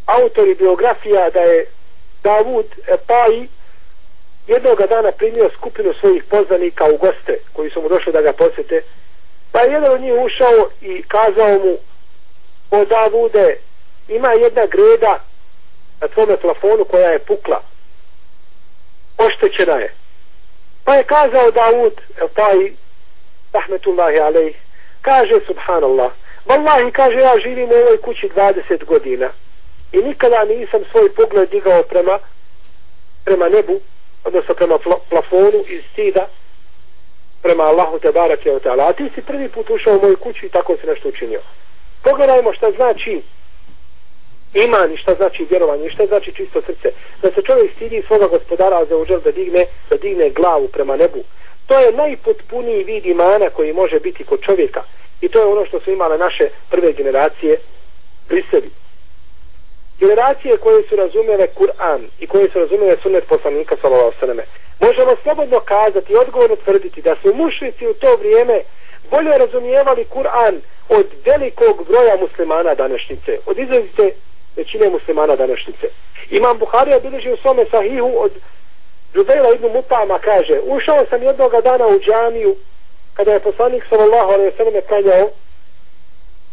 [0.07, 1.67] autori biografija da je
[2.23, 3.49] Davud Epai
[4.47, 8.83] jednoga dana primio skupinu svojih poznanika u goste koji su mu došli da ga posjete.
[9.53, 11.79] Pa je jedan od njih ušao i kazao mu
[12.71, 13.57] o Davude
[14.09, 15.21] ima jedna greda
[16.01, 17.63] na tvome plafonu koja je pukla.
[19.19, 19.95] Oštećena je.
[20.85, 22.75] Pa je kazao Davud, Epai
[23.53, 24.57] rahmetullahi alejh,
[25.03, 26.13] kaže subhanallah,
[26.47, 29.31] vallahi kaže ja živim u ovoj kući 20 godina
[29.93, 32.19] i nikada nisam svoj pogled digao prema
[33.25, 33.81] prema nebu,
[34.25, 36.29] odnosno prema plafonu iz stida
[37.43, 38.89] prema Allahu te barak ta'ala.
[38.89, 41.41] A ti si prvi put ušao u moju kuću i tako si nešto učinio.
[42.03, 43.23] Pogledajmo šta znači
[44.55, 46.93] iman i šta znači vjerovanje i šta znači čisto srce.
[47.23, 51.25] Da se čovjek stidi svoga gospodara za uđer da digne, da digne glavu prema nebu.
[51.67, 54.83] To je najpotpuniji vid imana koji može biti kod čovjeka.
[55.21, 57.57] I to je ono što su imale naše prve generacije
[58.29, 58.71] pri sebi
[60.01, 64.39] generacije koje su razumele Kur'an i koje su razumele sunnet poslanika sallallahu sallam
[64.81, 68.61] možemo slobodno kazati i odgovorno tvrditi da su mušnici u to vrijeme
[69.11, 74.11] bolje razumijevali Kur'an od velikog broja muslimana današnjice od izrazite
[74.57, 75.87] većine muslimana današnjice.
[76.31, 78.33] Imam Buharija bilježi u svome sahihu od
[79.15, 82.57] Džubejla ibn Mutama kaže ušao sam jednoga dana u džamiju
[83.15, 85.31] kada je poslanik sallallahu alaihi sallam je klanjao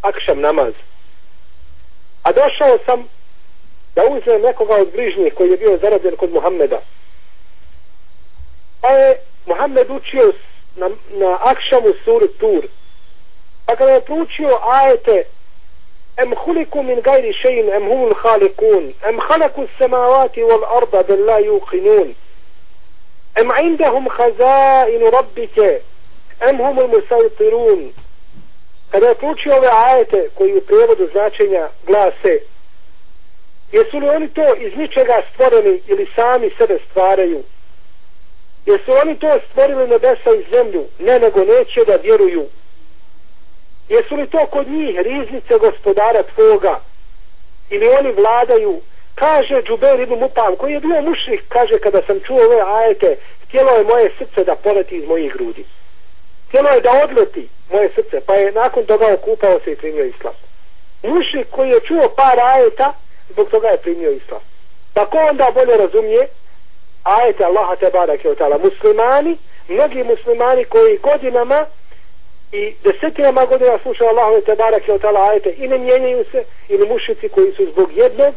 [0.01, 0.73] akšam namaz.
[2.23, 3.07] A došao sam
[3.97, 6.79] da uzme nekoga od bližnjih koji je bio zarobljen kod Muhammeda.
[8.81, 10.33] Pa je Muhammed učio
[10.75, 12.63] na, na Akšamu suru Tur.
[13.65, 15.23] Pa kada je proučio ajete
[16.17, 21.37] Em huliku min gajri šein, em humul halikun, em halaku samavati wal arda del la
[21.39, 22.15] yuqinun,
[23.39, 25.81] em indahum hazainu rabbike,
[26.49, 27.93] em humul musautirun.
[28.91, 32.39] Kada je proučio ove ajete koji u prevodu značenja glase
[33.71, 37.43] jesu li oni to iz ničega stvoreni ili sami sebe stvaraju
[38.65, 42.45] jesu oni to stvorili nebesa i zemlju ne nego neće da vjeruju
[43.89, 46.79] Jesu li to kod njih riznice gospodara tvoga?
[47.69, 48.81] Ili oni vladaju?
[49.15, 53.71] Kaže Džuber ibn Mupam, koji je bio mušnik, kaže kada sam čuo ove ajete, htjelo
[53.71, 55.65] je moje srce da poleti iz mojih grudi.
[56.47, 60.33] htjelo je da odleti moje srce, pa je nakon toga okupao se i primio islam.
[61.03, 62.93] Mušik koji je čuo par ajeta,
[63.29, 64.41] zbog toga je primio islam.
[64.93, 66.27] Pa ko onda bolje razumije
[67.03, 68.39] ajete Allaha te barake od.
[68.63, 69.37] Muslimani,
[69.67, 71.65] mnogi muslimani koji godinama
[72.51, 77.29] i desetinama godina slušaju Allaha te barake od ajete i ne mijenjaju se, ili mušici
[77.29, 78.33] koji su zbog jednog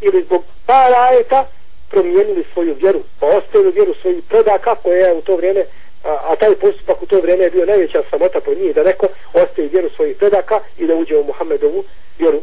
[0.00, 1.46] ili zbog par ajeta
[1.90, 5.64] promijenili svoju vjeru, pa ostavili vjeru svojih predaka koja je u to vrijeme
[6.04, 9.06] a, a taj postupak u to vrijeme je bio najveća samota po njih da neko
[9.32, 11.84] ostaje vjeru svojih predaka i da uđe u Muhammedovu
[12.18, 12.42] vjeru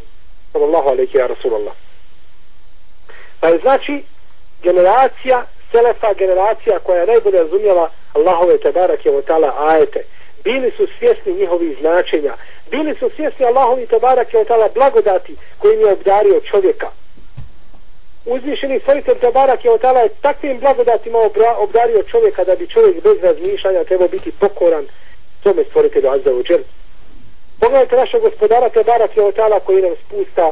[0.55, 1.73] sallallahu alaihi wa rasulallah
[3.39, 4.03] pa je znači
[4.63, 10.03] generacija selefa generacija koja je najbolje razumjela Allahove tebarak je otala ajete.
[10.43, 12.33] Bili su svjesni njihovih značenja.
[12.71, 16.89] Bili su svjesni Allahovi tebarak je otala blagodati kojim je obdario čovjeka.
[18.25, 21.19] Uzvišeni stvoritelj Tabarak je otala je takvim blagodatima
[21.57, 24.85] obdario čovjeka da bi čovjek bez razmišljanja trebao biti pokoran
[25.43, 26.59] tome stvoritelju Azza u džel.
[27.59, 30.51] Pogledajte našeg gospodara Tabarak je otala koji nam spusta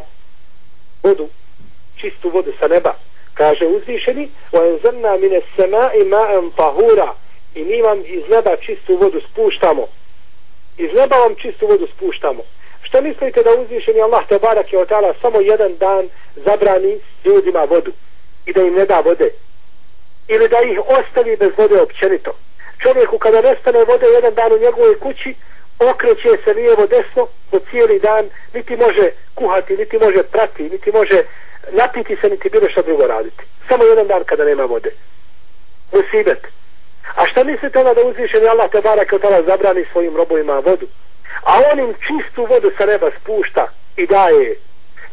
[1.04, 1.28] vodu,
[1.98, 2.94] čistu vodu sa neba.
[3.34, 4.58] Kaže uzvišeni, o
[5.18, 7.14] مِنَ السَّمَاءِ مَاً طَهُورًا tahura
[7.56, 9.88] i mi vam iz neba čistu vodu spuštamo.
[10.78, 12.44] Iz neba vam čistu vodu spuštamo.
[12.82, 17.92] Što mislite da uzvišeni Allah te barak je otala samo jedan dan zabrani ljudima vodu
[18.46, 19.30] i da im ne da vode?
[20.28, 22.32] Ili da ih ostavi bez vode općenito?
[22.82, 25.36] Čovjeku kada nestane vode jedan dan u njegovoj kući,
[25.80, 31.24] okreće se lijevo desno po cijeli dan, niti može kuhati, niti može prati, niti može
[31.72, 33.44] napiti se, niti bilo što drugo raditi.
[33.68, 34.92] Samo jedan dan kada nema vode.
[35.94, 36.48] Musibet.
[37.16, 40.88] A šta mislite da uzvišeni Allah te barak od tada zabrani svojim robovima vodu?
[41.44, 44.56] a on im čistu vodu sa neba spušta i daje.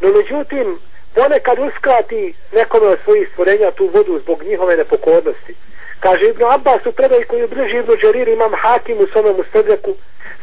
[0.01, 0.79] No međutim,
[1.15, 5.55] ponekad uskrati nekome od svojih stvorenja tu vodu zbog njihove nepokornosti.
[5.99, 9.95] Kaže Ibn Abbas u predaj koju bliži Ibn Đerir imam hakim u svome mustadreku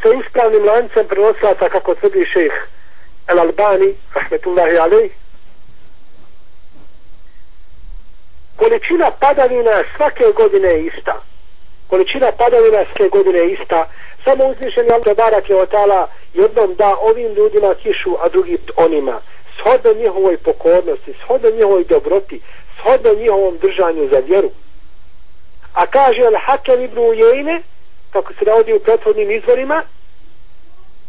[0.03, 2.53] sa ispravnim lancem prenoslaca kako tvrdi šejh
[3.29, 5.09] El Albani, rahmetullahi alej.
[8.57, 11.23] Količina padavina svake godine je ista.
[11.89, 13.89] Količina padavina svake godine je ista
[14.25, 19.21] samo uzvišeni Allah barak je otala jednom da ovim ljudima kišu a drugi onima
[19.59, 22.41] shodno njihovoj pokornosti shodno njihovoj dobroti
[22.81, 24.51] shodno njihovom držanju za vjeru
[25.75, 27.63] a kaže al hakem ibn Ujejne
[28.12, 29.83] kako se navodi u prethodnim izvorima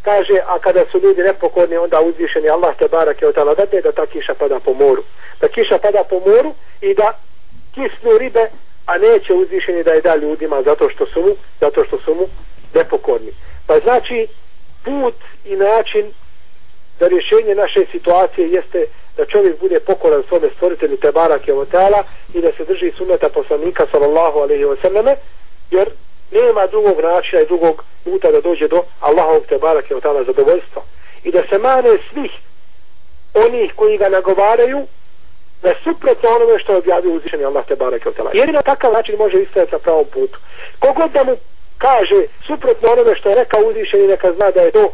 [0.02, 3.92] kaže a kada su ljudi nepokorni onda uzvišeni Allah te barak je otala da da
[3.92, 5.04] ta kiša pada po moru
[5.42, 7.18] da kiša pada po moru i da
[7.74, 8.50] kisnu ribe
[8.86, 12.28] a neće uzvišeni da je da ljudima zato što su mu zato što su mu
[12.74, 13.32] nepokorni.
[13.68, 14.28] Pa znači,
[14.84, 16.12] put i način
[17.00, 18.86] za rješenje naše situacije jeste
[19.18, 23.86] da čovjek bude pokoran svome stvoritelju te barake tala i da se drži suneta poslanika
[23.92, 25.16] sallallahu alaihi wa sallame,
[25.72, 25.90] jer
[26.32, 30.82] nema drugog načina i drugog puta da dođe do Allahovog te barake otala zadovoljstva.
[31.24, 32.32] I da se mane svih
[33.34, 34.88] onih koji ga nagovaraju
[35.64, 38.32] da suprotno onome što objavio uzvišeni Allah te barake otala.
[38.34, 40.40] Jer na takav način može istajati sa pravom putu.
[40.80, 41.36] Kogod da mu
[41.78, 44.92] kaže suprotno onome što je rekao uzvišeni neka zna da je to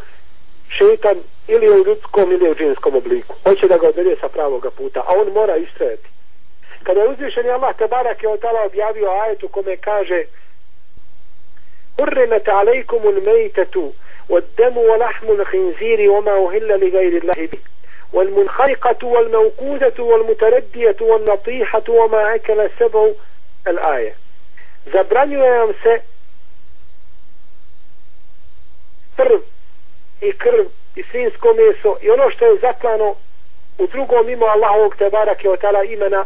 [0.78, 1.18] šeitan
[1.48, 3.36] ili u ljudskom ili u džinskom obliku.
[3.44, 6.10] Hoće da ga odvede sa pravoga puta, a on mora istrajati.
[6.84, 10.24] Kada je uzvišeni Allah te barake od tada objavio ajetu kome kaže
[12.00, 13.94] حرمت عليكم الميتة
[14.30, 17.60] والدم ولحم الخنزير وما أهل لغير الله به.
[18.14, 23.10] والمنخرقة والموقوذة والمتردية والنطيحة وما أكل السبع.
[23.68, 24.16] الآية.
[24.94, 26.02] زبرانيو يامسا
[29.18, 29.42] prv
[30.22, 33.16] i krv i svinsko meso i ono što je zaklano
[33.78, 36.26] u drugom ima Allahovog tebara keotala imena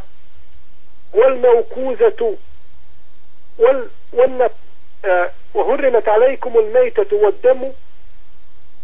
[1.14, 1.36] wal
[5.54, 7.72] وهرمت عليكم الميتة والدم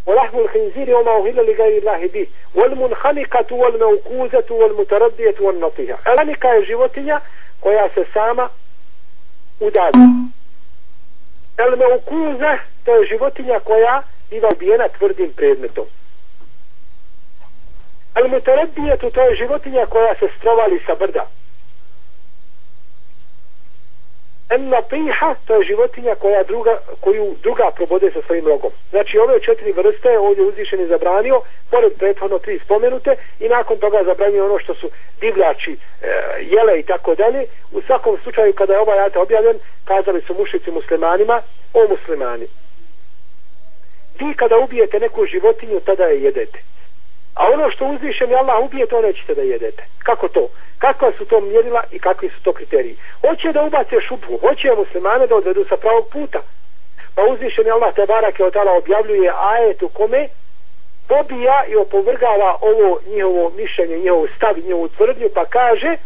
[0.06, 6.12] ولحم الخنزير وما أهل لغير الله به والمنخنقة والموقوزة والمتردية والنطيحة.
[6.12, 7.22] الخنقة جوتية
[7.62, 8.50] ويا السامة.
[9.60, 9.98] ودادة
[11.60, 15.84] الموقوزة تجوتية ويا إذا بينا تفردين بريدمتو
[18.16, 21.26] المتردية تجوتية ويا سستوالي سبرده
[24.48, 28.70] En piha, to je životinja koja druga, koju druga probode sa svojim rogom.
[28.90, 34.44] Znači ove četiri vrste ovdje uzvišen zabranio, pored prethodno tri spomenute i nakon toga zabranio
[34.44, 34.90] ono što su
[35.20, 35.76] divljači, e,
[36.40, 37.46] jele i tako dalje.
[37.72, 41.42] U svakom slučaju kada je ovaj ajta objavljen, kazali su mušici muslimanima,
[41.74, 42.46] o muslimani.
[44.20, 46.58] Vi kada ubijete neku životinju, tada je jedete.
[47.35, 49.83] A ono što uzvišen je Allah ubije, to nećete da jedete.
[50.03, 50.47] Kako to?
[50.77, 52.97] Kakva su to mjerila i kakvi su to kriteriji?
[53.21, 56.41] Hoće da ubace šupu, hoće muslimane da odvedu sa pravog puta.
[57.15, 60.27] pa uzvišeni Allah te barake od tala objavljuje ajet u kome
[61.07, 65.97] pobija i opovrgava ovo njihovo mišljenje, njihovo stav, njihovu tvrdnju, pa kaže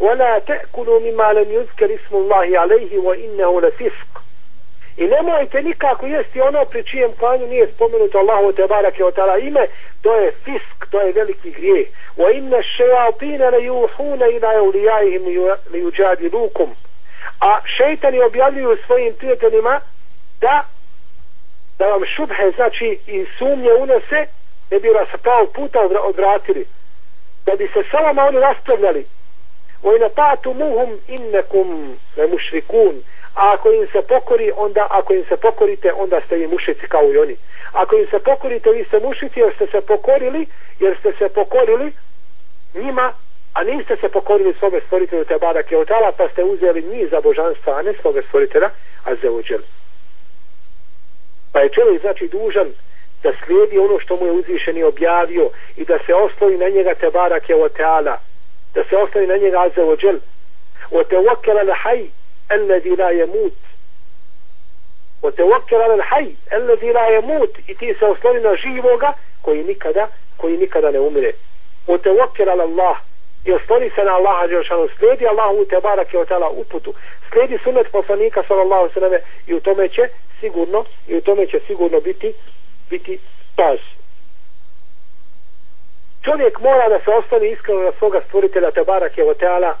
[0.00, 4.24] وَلَا تَأْكُلُوا مِمَا لَمْ يُذْكَرِ اسْمُ اللَّهِ عَلَيْهِ وَإِنَّهُ لَفِسْقُ
[4.99, 9.37] I nemojte nikako jesti ono pri čijem klanju nije spomenuto Allahu te barake od tala
[9.37, 9.67] ime,
[10.01, 11.87] to je fisk, to je veliki grijeh.
[12.17, 15.25] Wa inna shayatin la yuhuna ila awliyaihim
[15.71, 16.69] li yujadilukum.
[17.41, 19.81] A šeitani objavljuju svojim prijateljima
[20.41, 20.63] da
[21.79, 24.25] da vam šubhe, znači i sumnje unose,
[24.71, 26.65] ne bi vas pao puta odvratili.
[27.45, 29.05] Da bi se sa vama oni raspravljali.
[29.83, 33.03] Wa inna ta'tumuhum innakum la mushrikun
[33.35, 37.13] a ako im se pokori onda ako im se pokorite onda ste i mušici kao
[37.13, 37.35] i oni
[37.71, 40.45] ako im se pokorite vi ste mušici jer ste se pokorili
[40.79, 41.91] jer ste se pokorili
[42.75, 43.13] njima
[43.53, 47.21] a niste se pokorili svome stvoritelju te barake od tala pa ste uzeli njih za
[47.21, 48.69] božanstva a ne svoga stvoritelja,
[49.05, 49.63] a za uđeli.
[51.53, 52.67] pa je čovjek znači dužan
[53.23, 56.93] da slijedi ono što mu je uzvišen i objavio i da se oslovi na njega
[56.93, 58.17] te barake od tala
[58.73, 60.19] da se oslovi na njega a za uđeli.
[60.91, 61.73] o te wakela na
[62.52, 63.52] الذي لا يموت
[65.22, 69.12] وتوكل على الحي الذي لا يموت i ti se osloni na živoga
[69.42, 71.32] koji nikada koji nikada ne umire
[71.88, 72.96] وتوكل على الله
[73.44, 76.94] i osloni se na Allaha Đelšanu slijedi Allahu te barake o tala uputu
[77.32, 79.12] slijedi sunet poslanika sallallahu sallam
[79.46, 80.08] i u tome će
[80.40, 82.34] sigurno i u tome će sigurno biti
[82.90, 83.18] biti
[83.52, 83.80] spas
[86.24, 89.78] čovjek mora da se ostane iskreno na svoga stvoritelja te barake o tala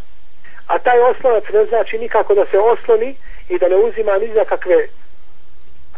[0.69, 3.15] a taj oslonac ne znači nikako da se osloni
[3.49, 4.87] i da ne uzima ni za kakve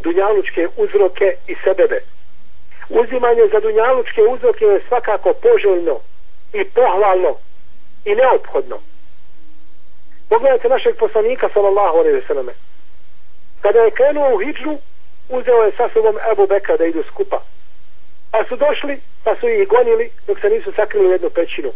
[0.04, 2.00] dunjalučke uzroke i sebebe.
[2.90, 6.00] Uzimanje za dunjalučke uzroke je svakako poželjno
[6.54, 7.36] i pohvalno
[8.06, 8.78] i neophodno.
[10.30, 12.54] Pogledajte našeg poslanika sallallahu alaihi ve selleme.
[13.62, 14.78] Kada je krenuo u hijđu,
[15.30, 17.42] uzeo je sa sobom Ebu Bekra da idu skupa.
[18.32, 21.72] Pa su došli, pa su ih gonili dok se nisu sakrili u jednu pećinu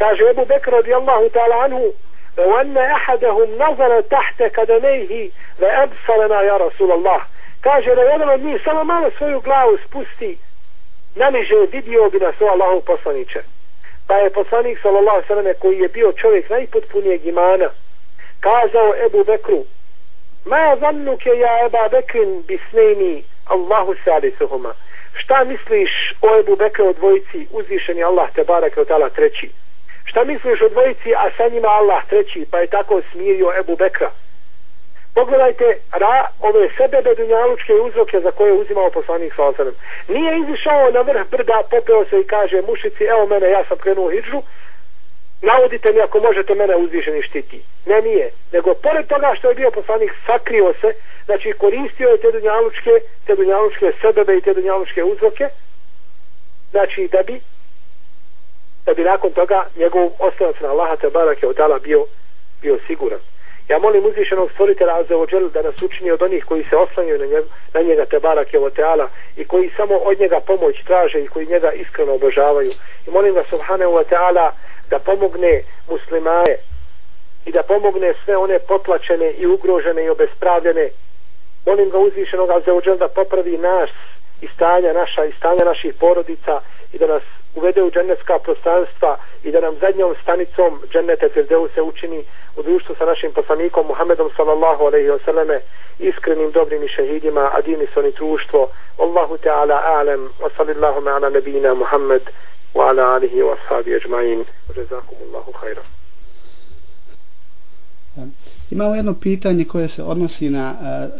[0.00, 1.92] kaže Ebu Bekr radijallahu ta'ala anhu
[2.38, 7.20] وأن أحدهم نظر تحت كدميه لأبصرنا يا رسول الله
[7.62, 10.38] kaže da jedan od njih samo malo svoju glavu spusti
[11.14, 13.40] naniže vidio bi nas o Allahu poslaniće
[14.08, 17.68] pa je poslanik sallallahu sallam koji je bio čovjek najpotpunijeg imana
[18.40, 19.64] kazao Ebu Bekru
[20.44, 24.74] ma zannuke ja Eba Bekrin bisnejni Allahu salisuhuma
[25.14, 25.90] šta misliš
[26.22, 29.50] o Ebu Bekru od dvojici uzvišeni Allah te barak od tala treći
[30.05, 34.11] Šta misliš o dvojici, a sa njima Allah treći, pa je tako smirio Ebu Bekra?
[35.15, 39.53] Pogledajte ra, ove sebebe dunjalučke uzroke za koje je uzimao poslanik sa.
[40.07, 44.09] Nije izišao na vrh brda, popeo se i kaže mušici, evo mene, ja sam krenuo
[44.09, 44.41] hijđu,
[45.41, 47.63] navodite mi ako možete mene uzvišeni štiti.
[47.85, 48.31] Ne, nije.
[48.51, 50.93] Nego, pored toga što je bio poslanik, sakrio se,
[51.25, 52.91] znači koristio je te dunjalučke,
[53.25, 55.49] te dunjalučke sebebe i te dunjalučke uzroke,
[56.71, 57.41] znači da bi
[58.85, 62.05] da bi nakon toga njegov oslanac na Allaha te barake od Allah bio,
[62.61, 63.19] bio siguran.
[63.69, 67.47] Ja molim uzvišenog stvoritelja Azzawajal da nas učini od onih koji se oslanjaju na njega,
[67.73, 71.45] na njega te barake od teala i koji samo od njega pomoć traže i koji
[71.45, 72.71] njega iskreno obožavaju.
[73.07, 74.51] I molim ga subhanahu wa ta'ala
[74.89, 76.57] da pomogne muslimane
[77.45, 80.89] i da pomogne sve one potlačene i ugrožene i obespravljene.
[81.65, 83.89] Molim ga uzvišenog Azzawajal da popravi nas
[84.41, 86.61] i stanja naša i stanja naših porodica
[86.93, 87.23] i da nas
[87.55, 92.23] uvede u džennetska prostranstva i da nam zadnjom stanicom džennete Firdeu se učini
[92.57, 95.59] u društvu sa našim poslanikom Muhammedom sallallahu alaihi wa sallame
[95.99, 98.69] iskrenim dobrim i šehidima a dini su oni društvo.
[98.97, 102.21] Allahu Teala a'lem wa sallallahu ma'ana nabina Muhammed
[102.73, 104.43] wa ala alihi wa sahabi ajma'in.
[104.75, 105.85] Rezakumullahu khairan.
[108.71, 111.11] Imamo jedno pitanje koje se odnosi na uh,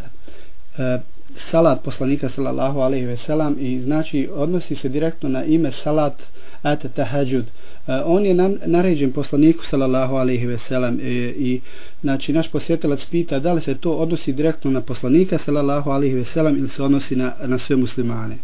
[0.96, 1.00] uh,
[1.36, 6.22] salat poslanika sallallahu alejhi ve selam i znači odnosi se direktno na ime salat
[6.62, 11.60] at tahajjud e, on je nam, naređen poslaniku sallallahu alejhi ve selam i, e, i
[12.00, 16.24] znači naš posjetilac pita da li se to odnosi direktno na poslanika sallallahu alejhi ve
[16.24, 18.36] selam ili se odnosi na, na sve muslimane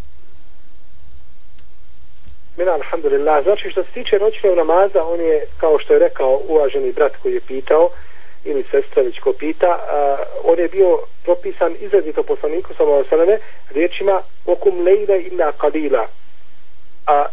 [2.58, 3.44] Mina, alhamdulillah.
[3.44, 7.34] Znači, što se tiče noćnog namaza, on je, kao što je rekao uvaženi brat koji
[7.34, 7.92] je pitao, uh,
[8.44, 13.38] ili sestra već ko pita, uh, on je bio propisan izrazito poslaniku sa Losaname
[13.70, 16.06] riječima okum lejle illa kalila.
[17.06, 17.26] A,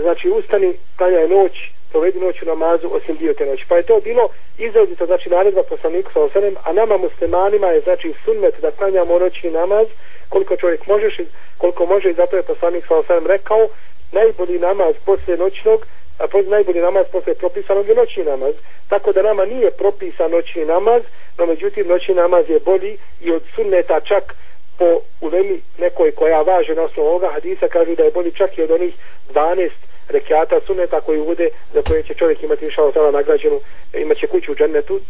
[0.00, 1.52] znači ustani, klanjaj noć,
[1.90, 3.64] provedi noć u namazu, osim dio te noći.
[3.68, 8.14] Pa je to bilo izrazito, znači naredba poslaniku sa Losaname, a nama muslimanima je znači
[8.24, 9.86] sunnet da klanjamo noćni namaz
[10.28, 11.14] koliko čovjek možeš,
[11.58, 13.68] koliko može i zato je poslanik sa Losaname rekao
[14.12, 15.86] najbolji namaz poslije noćnog
[16.18, 18.54] a po, najbolji namaz posle propisanog je noćni namaz.
[18.88, 21.02] Tako da nama nije propisan noćni namaz,
[21.38, 24.34] no međutim noćni namaz je bolji i od sunneta čak
[24.78, 28.62] po ulemi nekoj koja važe na osnovu ovoga hadisa kažu da je bolji čak i
[28.62, 28.94] od onih
[29.34, 29.70] 12
[30.08, 33.60] rekiata sunneta koji uvode za koje će čovjek imati inša Allah nagrađenu,
[33.94, 35.00] imaće kuću u džennetu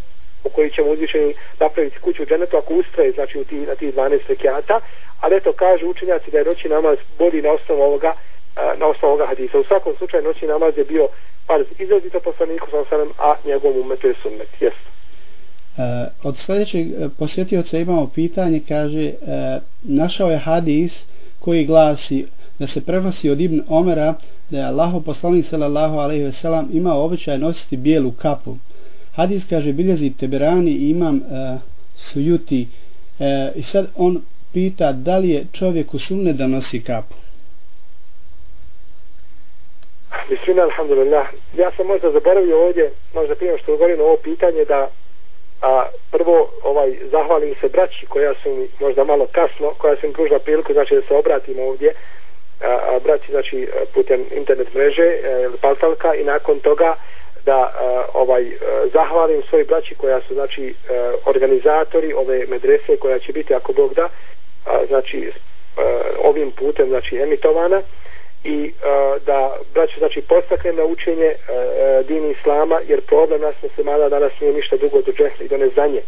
[0.45, 3.95] u kojoj ćemo uzvišeni napraviti kuću u džennetu ako ustraje znači u ti, na tih
[3.95, 4.81] 12 rekiata
[5.21, 8.15] ali eto kažu učenjaci da je noći namaz bolji na osnovu ovoga
[8.79, 9.59] na osnovu ovoga hadisa.
[9.59, 11.09] U svakom slučaju noći namaz je bio
[11.47, 14.49] farz izrazito poslaniku sa osanem, a njegovom umetu je sunnet.
[14.61, 14.75] Jes.
[14.75, 15.83] E,
[16.23, 19.15] od sljedećeg e, posjetioca imamo pitanje, kaže, e,
[19.83, 21.05] našao je hadis
[21.39, 22.27] koji glasi
[22.59, 24.15] da se prenosi od Ibn Omera
[24.51, 28.57] da je Allaho poslanik sallallahu alejhi ve sellem imao običaj nositi bijelu kapu.
[29.15, 31.59] Hadis kaže bilježi Teberani i imam e,
[31.97, 32.69] Sujuti
[33.19, 34.23] e, i sad on
[34.53, 37.15] pita da li je čovjek u sunne da nosi kapu.
[40.29, 41.27] Bismillah, alhamdulillah.
[41.55, 44.91] Ja sam možda zaboravio ovdje, možda prije što govorim ovo pitanje, da
[45.63, 50.13] a, prvo ovaj zahvalim se braći koja su mi možda malo kasno, koja su mi
[50.13, 51.93] pružila priliku, znači da se obratim ovdje,
[52.61, 56.95] a, a, braći znači putem internet mreže, e, paltalka i nakon toga
[57.45, 63.19] da a, ovaj a, zahvalim svoj braći koja su znači a, organizatori ove medrese koja
[63.19, 64.09] će biti ako Bog da,
[64.67, 65.33] a, znači
[65.77, 67.83] a, e, ovim putem znači emitovana
[68.45, 73.83] i uh, da braću znači postakne na učenje uh, dini islama jer problem nas se
[74.11, 76.03] danas nije ništa dugo do džehli i do neznanje.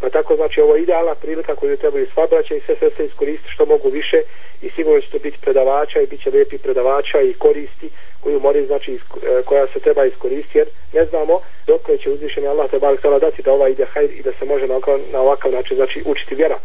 [0.00, 3.52] Pa tako znači ovo je idealna prilika koju trebaju sva braća i sve sestre iskoristiti
[3.52, 4.22] što mogu više
[4.62, 8.66] i sigurno će to biti predavača i bit će lijepi predavača i koristi koju mori
[8.66, 9.00] znači uh,
[9.44, 13.52] koja se treba iskoristiti jer ne znamo dok će uzvišeni Allah te barak dati da
[13.52, 14.80] ova ide hajr i da se može na,
[15.12, 16.58] na ovakav način znači učiti vjera.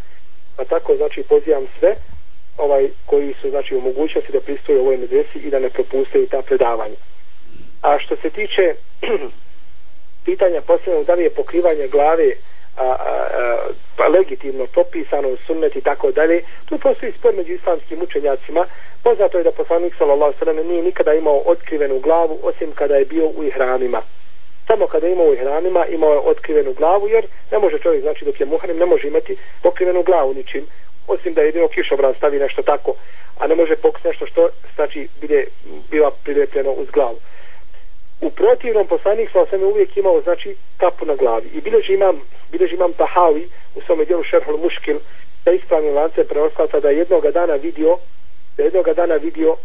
[0.57, 1.95] Pa tako znači pozivam sve
[2.57, 6.41] ovaj koji su znači omogućili mogućnosti da pristoje ovoj medresi i da ne propuste ta
[6.41, 6.95] predavanja.
[7.81, 8.75] A što se tiče
[10.25, 12.31] pitanja posljednog da li je pokrivanje glave
[12.77, 13.57] a, a, a,
[13.97, 18.65] pa legitimno propisano u sunnet i tako dalje, tu postoji spor među islamskim učenjacima.
[19.03, 23.27] Poznato je da poslanik sallallahu sallam nije nikada imao otkrivenu glavu osim kada je bio
[23.27, 24.01] u ihramima.
[24.67, 28.25] Samo kada je imao u ihramima imao je otkrivenu glavu jer ne može čovjek, znači
[28.25, 30.67] dok je muharim, ne može imati pokrivenu glavu ničim
[31.07, 32.95] osim da jedino kišobran stavi nešto tako,
[33.39, 35.45] a ne može pokriti nešto što znači bide,
[35.91, 37.17] biva prilepljeno uz glavu.
[38.21, 41.49] U protivnom poslanik sa osam uvijek imao znači kapu na glavi.
[41.53, 44.99] I bileži imam, bileži imam Tahawi u svom dijelu Šerhul Muškil
[45.45, 47.97] da ispravni lance prenoskalca da jednoga dana vidio
[48.57, 49.55] da jednoga dana vidio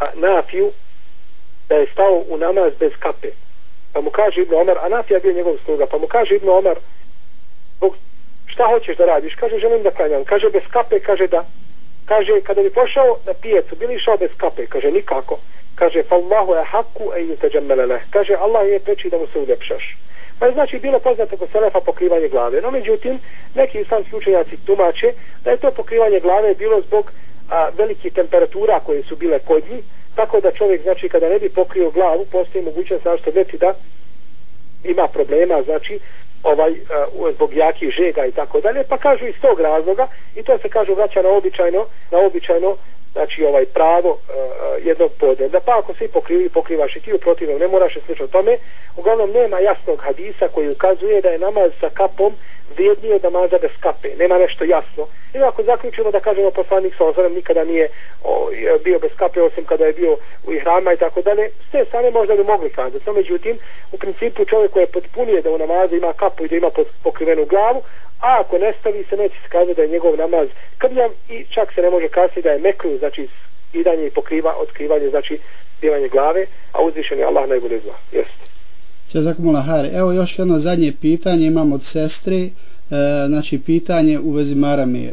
[0.00, 0.72] a, Nafiju
[1.68, 3.28] da je stao u namaz bez kape.
[3.92, 6.76] Pa mu kaže Ibn Omar, a Nafija bio njegov sluga, pa mu kaže Ibn Omar,
[7.76, 7.96] zbog
[8.56, 9.34] šta hoćeš da radiš?
[9.34, 10.24] Kaže, želim da klanjam.
[10.24, 11.44] Kaže, bez kape, kaže da.
[12.06, 14.66] Kaže, kada bi pošao na pijecu, bili išao bez kape?
[14.66, 15.38] Kaže, nikako.
[15.74, 17.36] Kaže, fallahu je haku e i.
[18.10, 19.96] Kaže, Allah je preči da mu se uljepšaš.
[20.38, 22.60] Pa je znači bilo poznato kod Selefa pokrivanje glave.
[22.60, 23.18] No, međutim,
[23.54, 25.12] neki islamski učenjaci tumače
[25.44, 27.12] da je to pokrivanje glave bilo zbog
[27.50, 29.84] a, velikih temperatura koje su bile kod njih,
[30.14, 33.74] tako da čovjek, znači, kada ne bi pokrio glavu, postoji mogućnost, znači, što da
[34.84, 35.98] ima problema, znači,
[36.42, 40.58] ovaj eh, zbog jakih žega i tako dalje pa kažu iz tog razloga i to
[40.58, 42.76] se kaže vraća na običajno na običajno
[43.16, 44.18] znači ovaj pravo uh,
[44.88, 48.58] jednog podnevna pa ako svi pokrivi pokrivaš i ti u protivnom ne moraš slično tome
[48.96, 52.32] uglavnom nema jasnog hadisa koji ukazuje da je namaz sa kapom
[52.76, 55.06] vrijednije od namaza bez kape, nema nešto jasno.
[55.34, 57.88] I ako zaključimo da kažemo poslanik sa ozorem nikada nije
[58.24, 58.50] o,
[58.84, 62.10] bio bez kape osim kada je bio u ihrama i tako dalje, s te strane
[62.10, 63.04] možda bi mogli kazati.
[63.06, 63.58] No, međutim,
[63.92, 66.70] u principu čovjek koji je potpunije da u namazu ima kapu i da ima
[67.02, 67.82] pokrivenu glavu,
[68.20, 70.48] a ako ne stavi se neće se kazati da je njegov namaz
[70.78, 73.28] krnjav i čak se ne može kazati da je mekru, znači
[73.72, 75.38] idanje i pokriva, otkrivanje, znači
[75.80, 77.92] divanje glave, a uzvišen je Allah najbolje zna.
[78.12, 78.44] Jeste.
[79.12, 82.36] Čezakumula Hare, Evo još jedno zadnje pitanje imam od sestre.
[82.90, 84.98] E, znači pitanje u vezi marame.
[84.98, 85.12] E,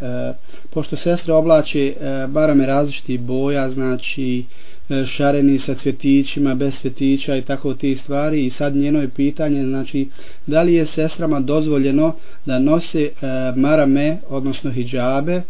[0.73, 7.35] pošto sestre oblači e, marame različitih boja, znači e, E, šareni sa cvjetićima, bez cvjetića
[7.35, 10.07] i tako te stvari i sad njeno je pitanje znači
[10.47, 12.15] da li je sestrama dozvoljeno
[12.45, 13.09] da nose e,
[13.55, 15.41] marame odnosno hijabe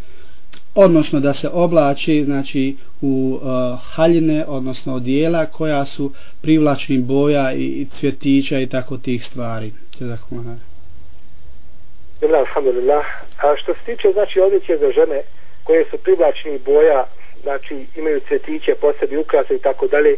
[0.75, 3.47] odnosno da se oblači znači u e,
[3.81, 6.11] haljine odnosno odijela koja su
[6.41, 10.59] privlačni boja i, i cvjetića i tako tih stvari Zahvaljujem.
[12.21, 13.05] Alhamdulillah.
[13.37, 15.21] A što se tiče znači odjeće za žene
[15.63, 17.05] koje su privlačni boja,
[17.43, 20.17] znači imaju cvetiće, posebi ukrase i tako dalje,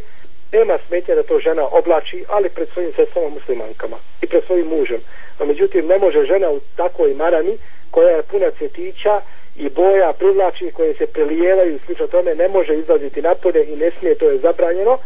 [0.52, 5.00] nema smetnja da to žena oblači, ali pred svojim sestrama muslimankama i pred svojim mužem.
[5.38, 7.58] No, međutim, ne može žena u takvoj marani
[7.90, 9.20] koja je puna cvetića
[9.56, 14.14] i boja privlačnih koje se prelijevaju slično tome ne može izlaziti napolje i ne smije,
[14.14, 14.98] to je zabranjeno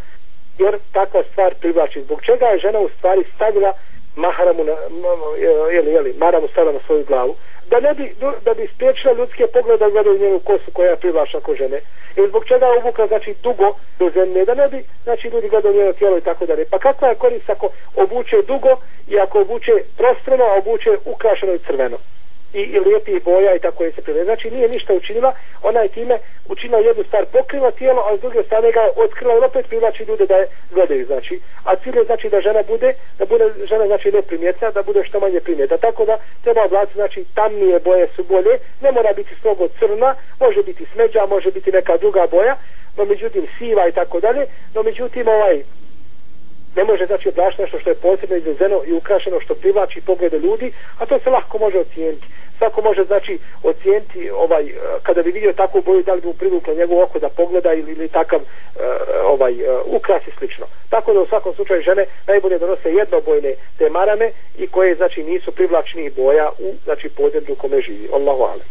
[0.59, 2.03] jer takva stvar privlači.
[2.03, 3.73] Zbog čega je žena u stvari stavila
[4.17, 4.77] maharamu na,
[5.73, 7.37] jeli, jeli, maramu stavila na svoju glavu?
[7.71, 8.15] Da ne bi,
[8.45, 11.81] da bi spriječila ljudske poglede da gledaju njenu kosu koja je privlačna ko žene.
[12.17, 15.75] I zbog čega je obuka znači, dugo do zemlje, da ne bi, znači, ljudi gledaju
[15.75, 16.65] njeno tijelo i tako dalje.
[16.65, 21.59] Pa kakva je korist ako obuče dugo i ako obuče prostrano, a obuče ukrašeno i
[21.59, 21.99] crveno?
[22.55, 24.25] I, i lijepih boja i tako je se prije.
[24.25, 28.43] Znači nije ništa učinila, ona je time učinila jednu stvar, pokrila tijelo, a s druge
[28.43, 31.07] strane ga otkrila i opet privlači ljude da je gledaju.
[31.07, 34.83] Znači, a cilj je znači da žena bude, da bude žena znači ne primjetna, da
[34.83, 35.77] bude što manje primjetna.
[35.77, 40.63] Tako da treba oblaci, znači tamnije boje su bolje, ne mora biti strogo crna, može
[40.63, 42.57] biti smeđa, može biti neka druga boja,
[42.97, 45.63] no međutim siva i tako dalje, no međutim ovaj
[46.77, 50.73] ne može znači oblačiti nešto što je posebno izvezeno i ukrašeno što privlači poglede ljudi,
[50.99, 52.27] a to se lahko može ocijeniti
[52.61, 56.35] svako može znači ocijeniti ovaj eh, kada bi vidio takvu boju da li bi mu
[56.35, 58.47] privuklo njegov oko da pogleda ili, ili takav eh,
[59.25, 60.67] ovaj eh, ukras i slično.
[60.89, 65.53] Tako da u svakom slučaju žene najbolje donose jednobojne te marame i koje znači nisu
[65.53, 68.09] privlačnih boja u znači podzemlju kome živi.
[68.13, 68.69] Allahu alem.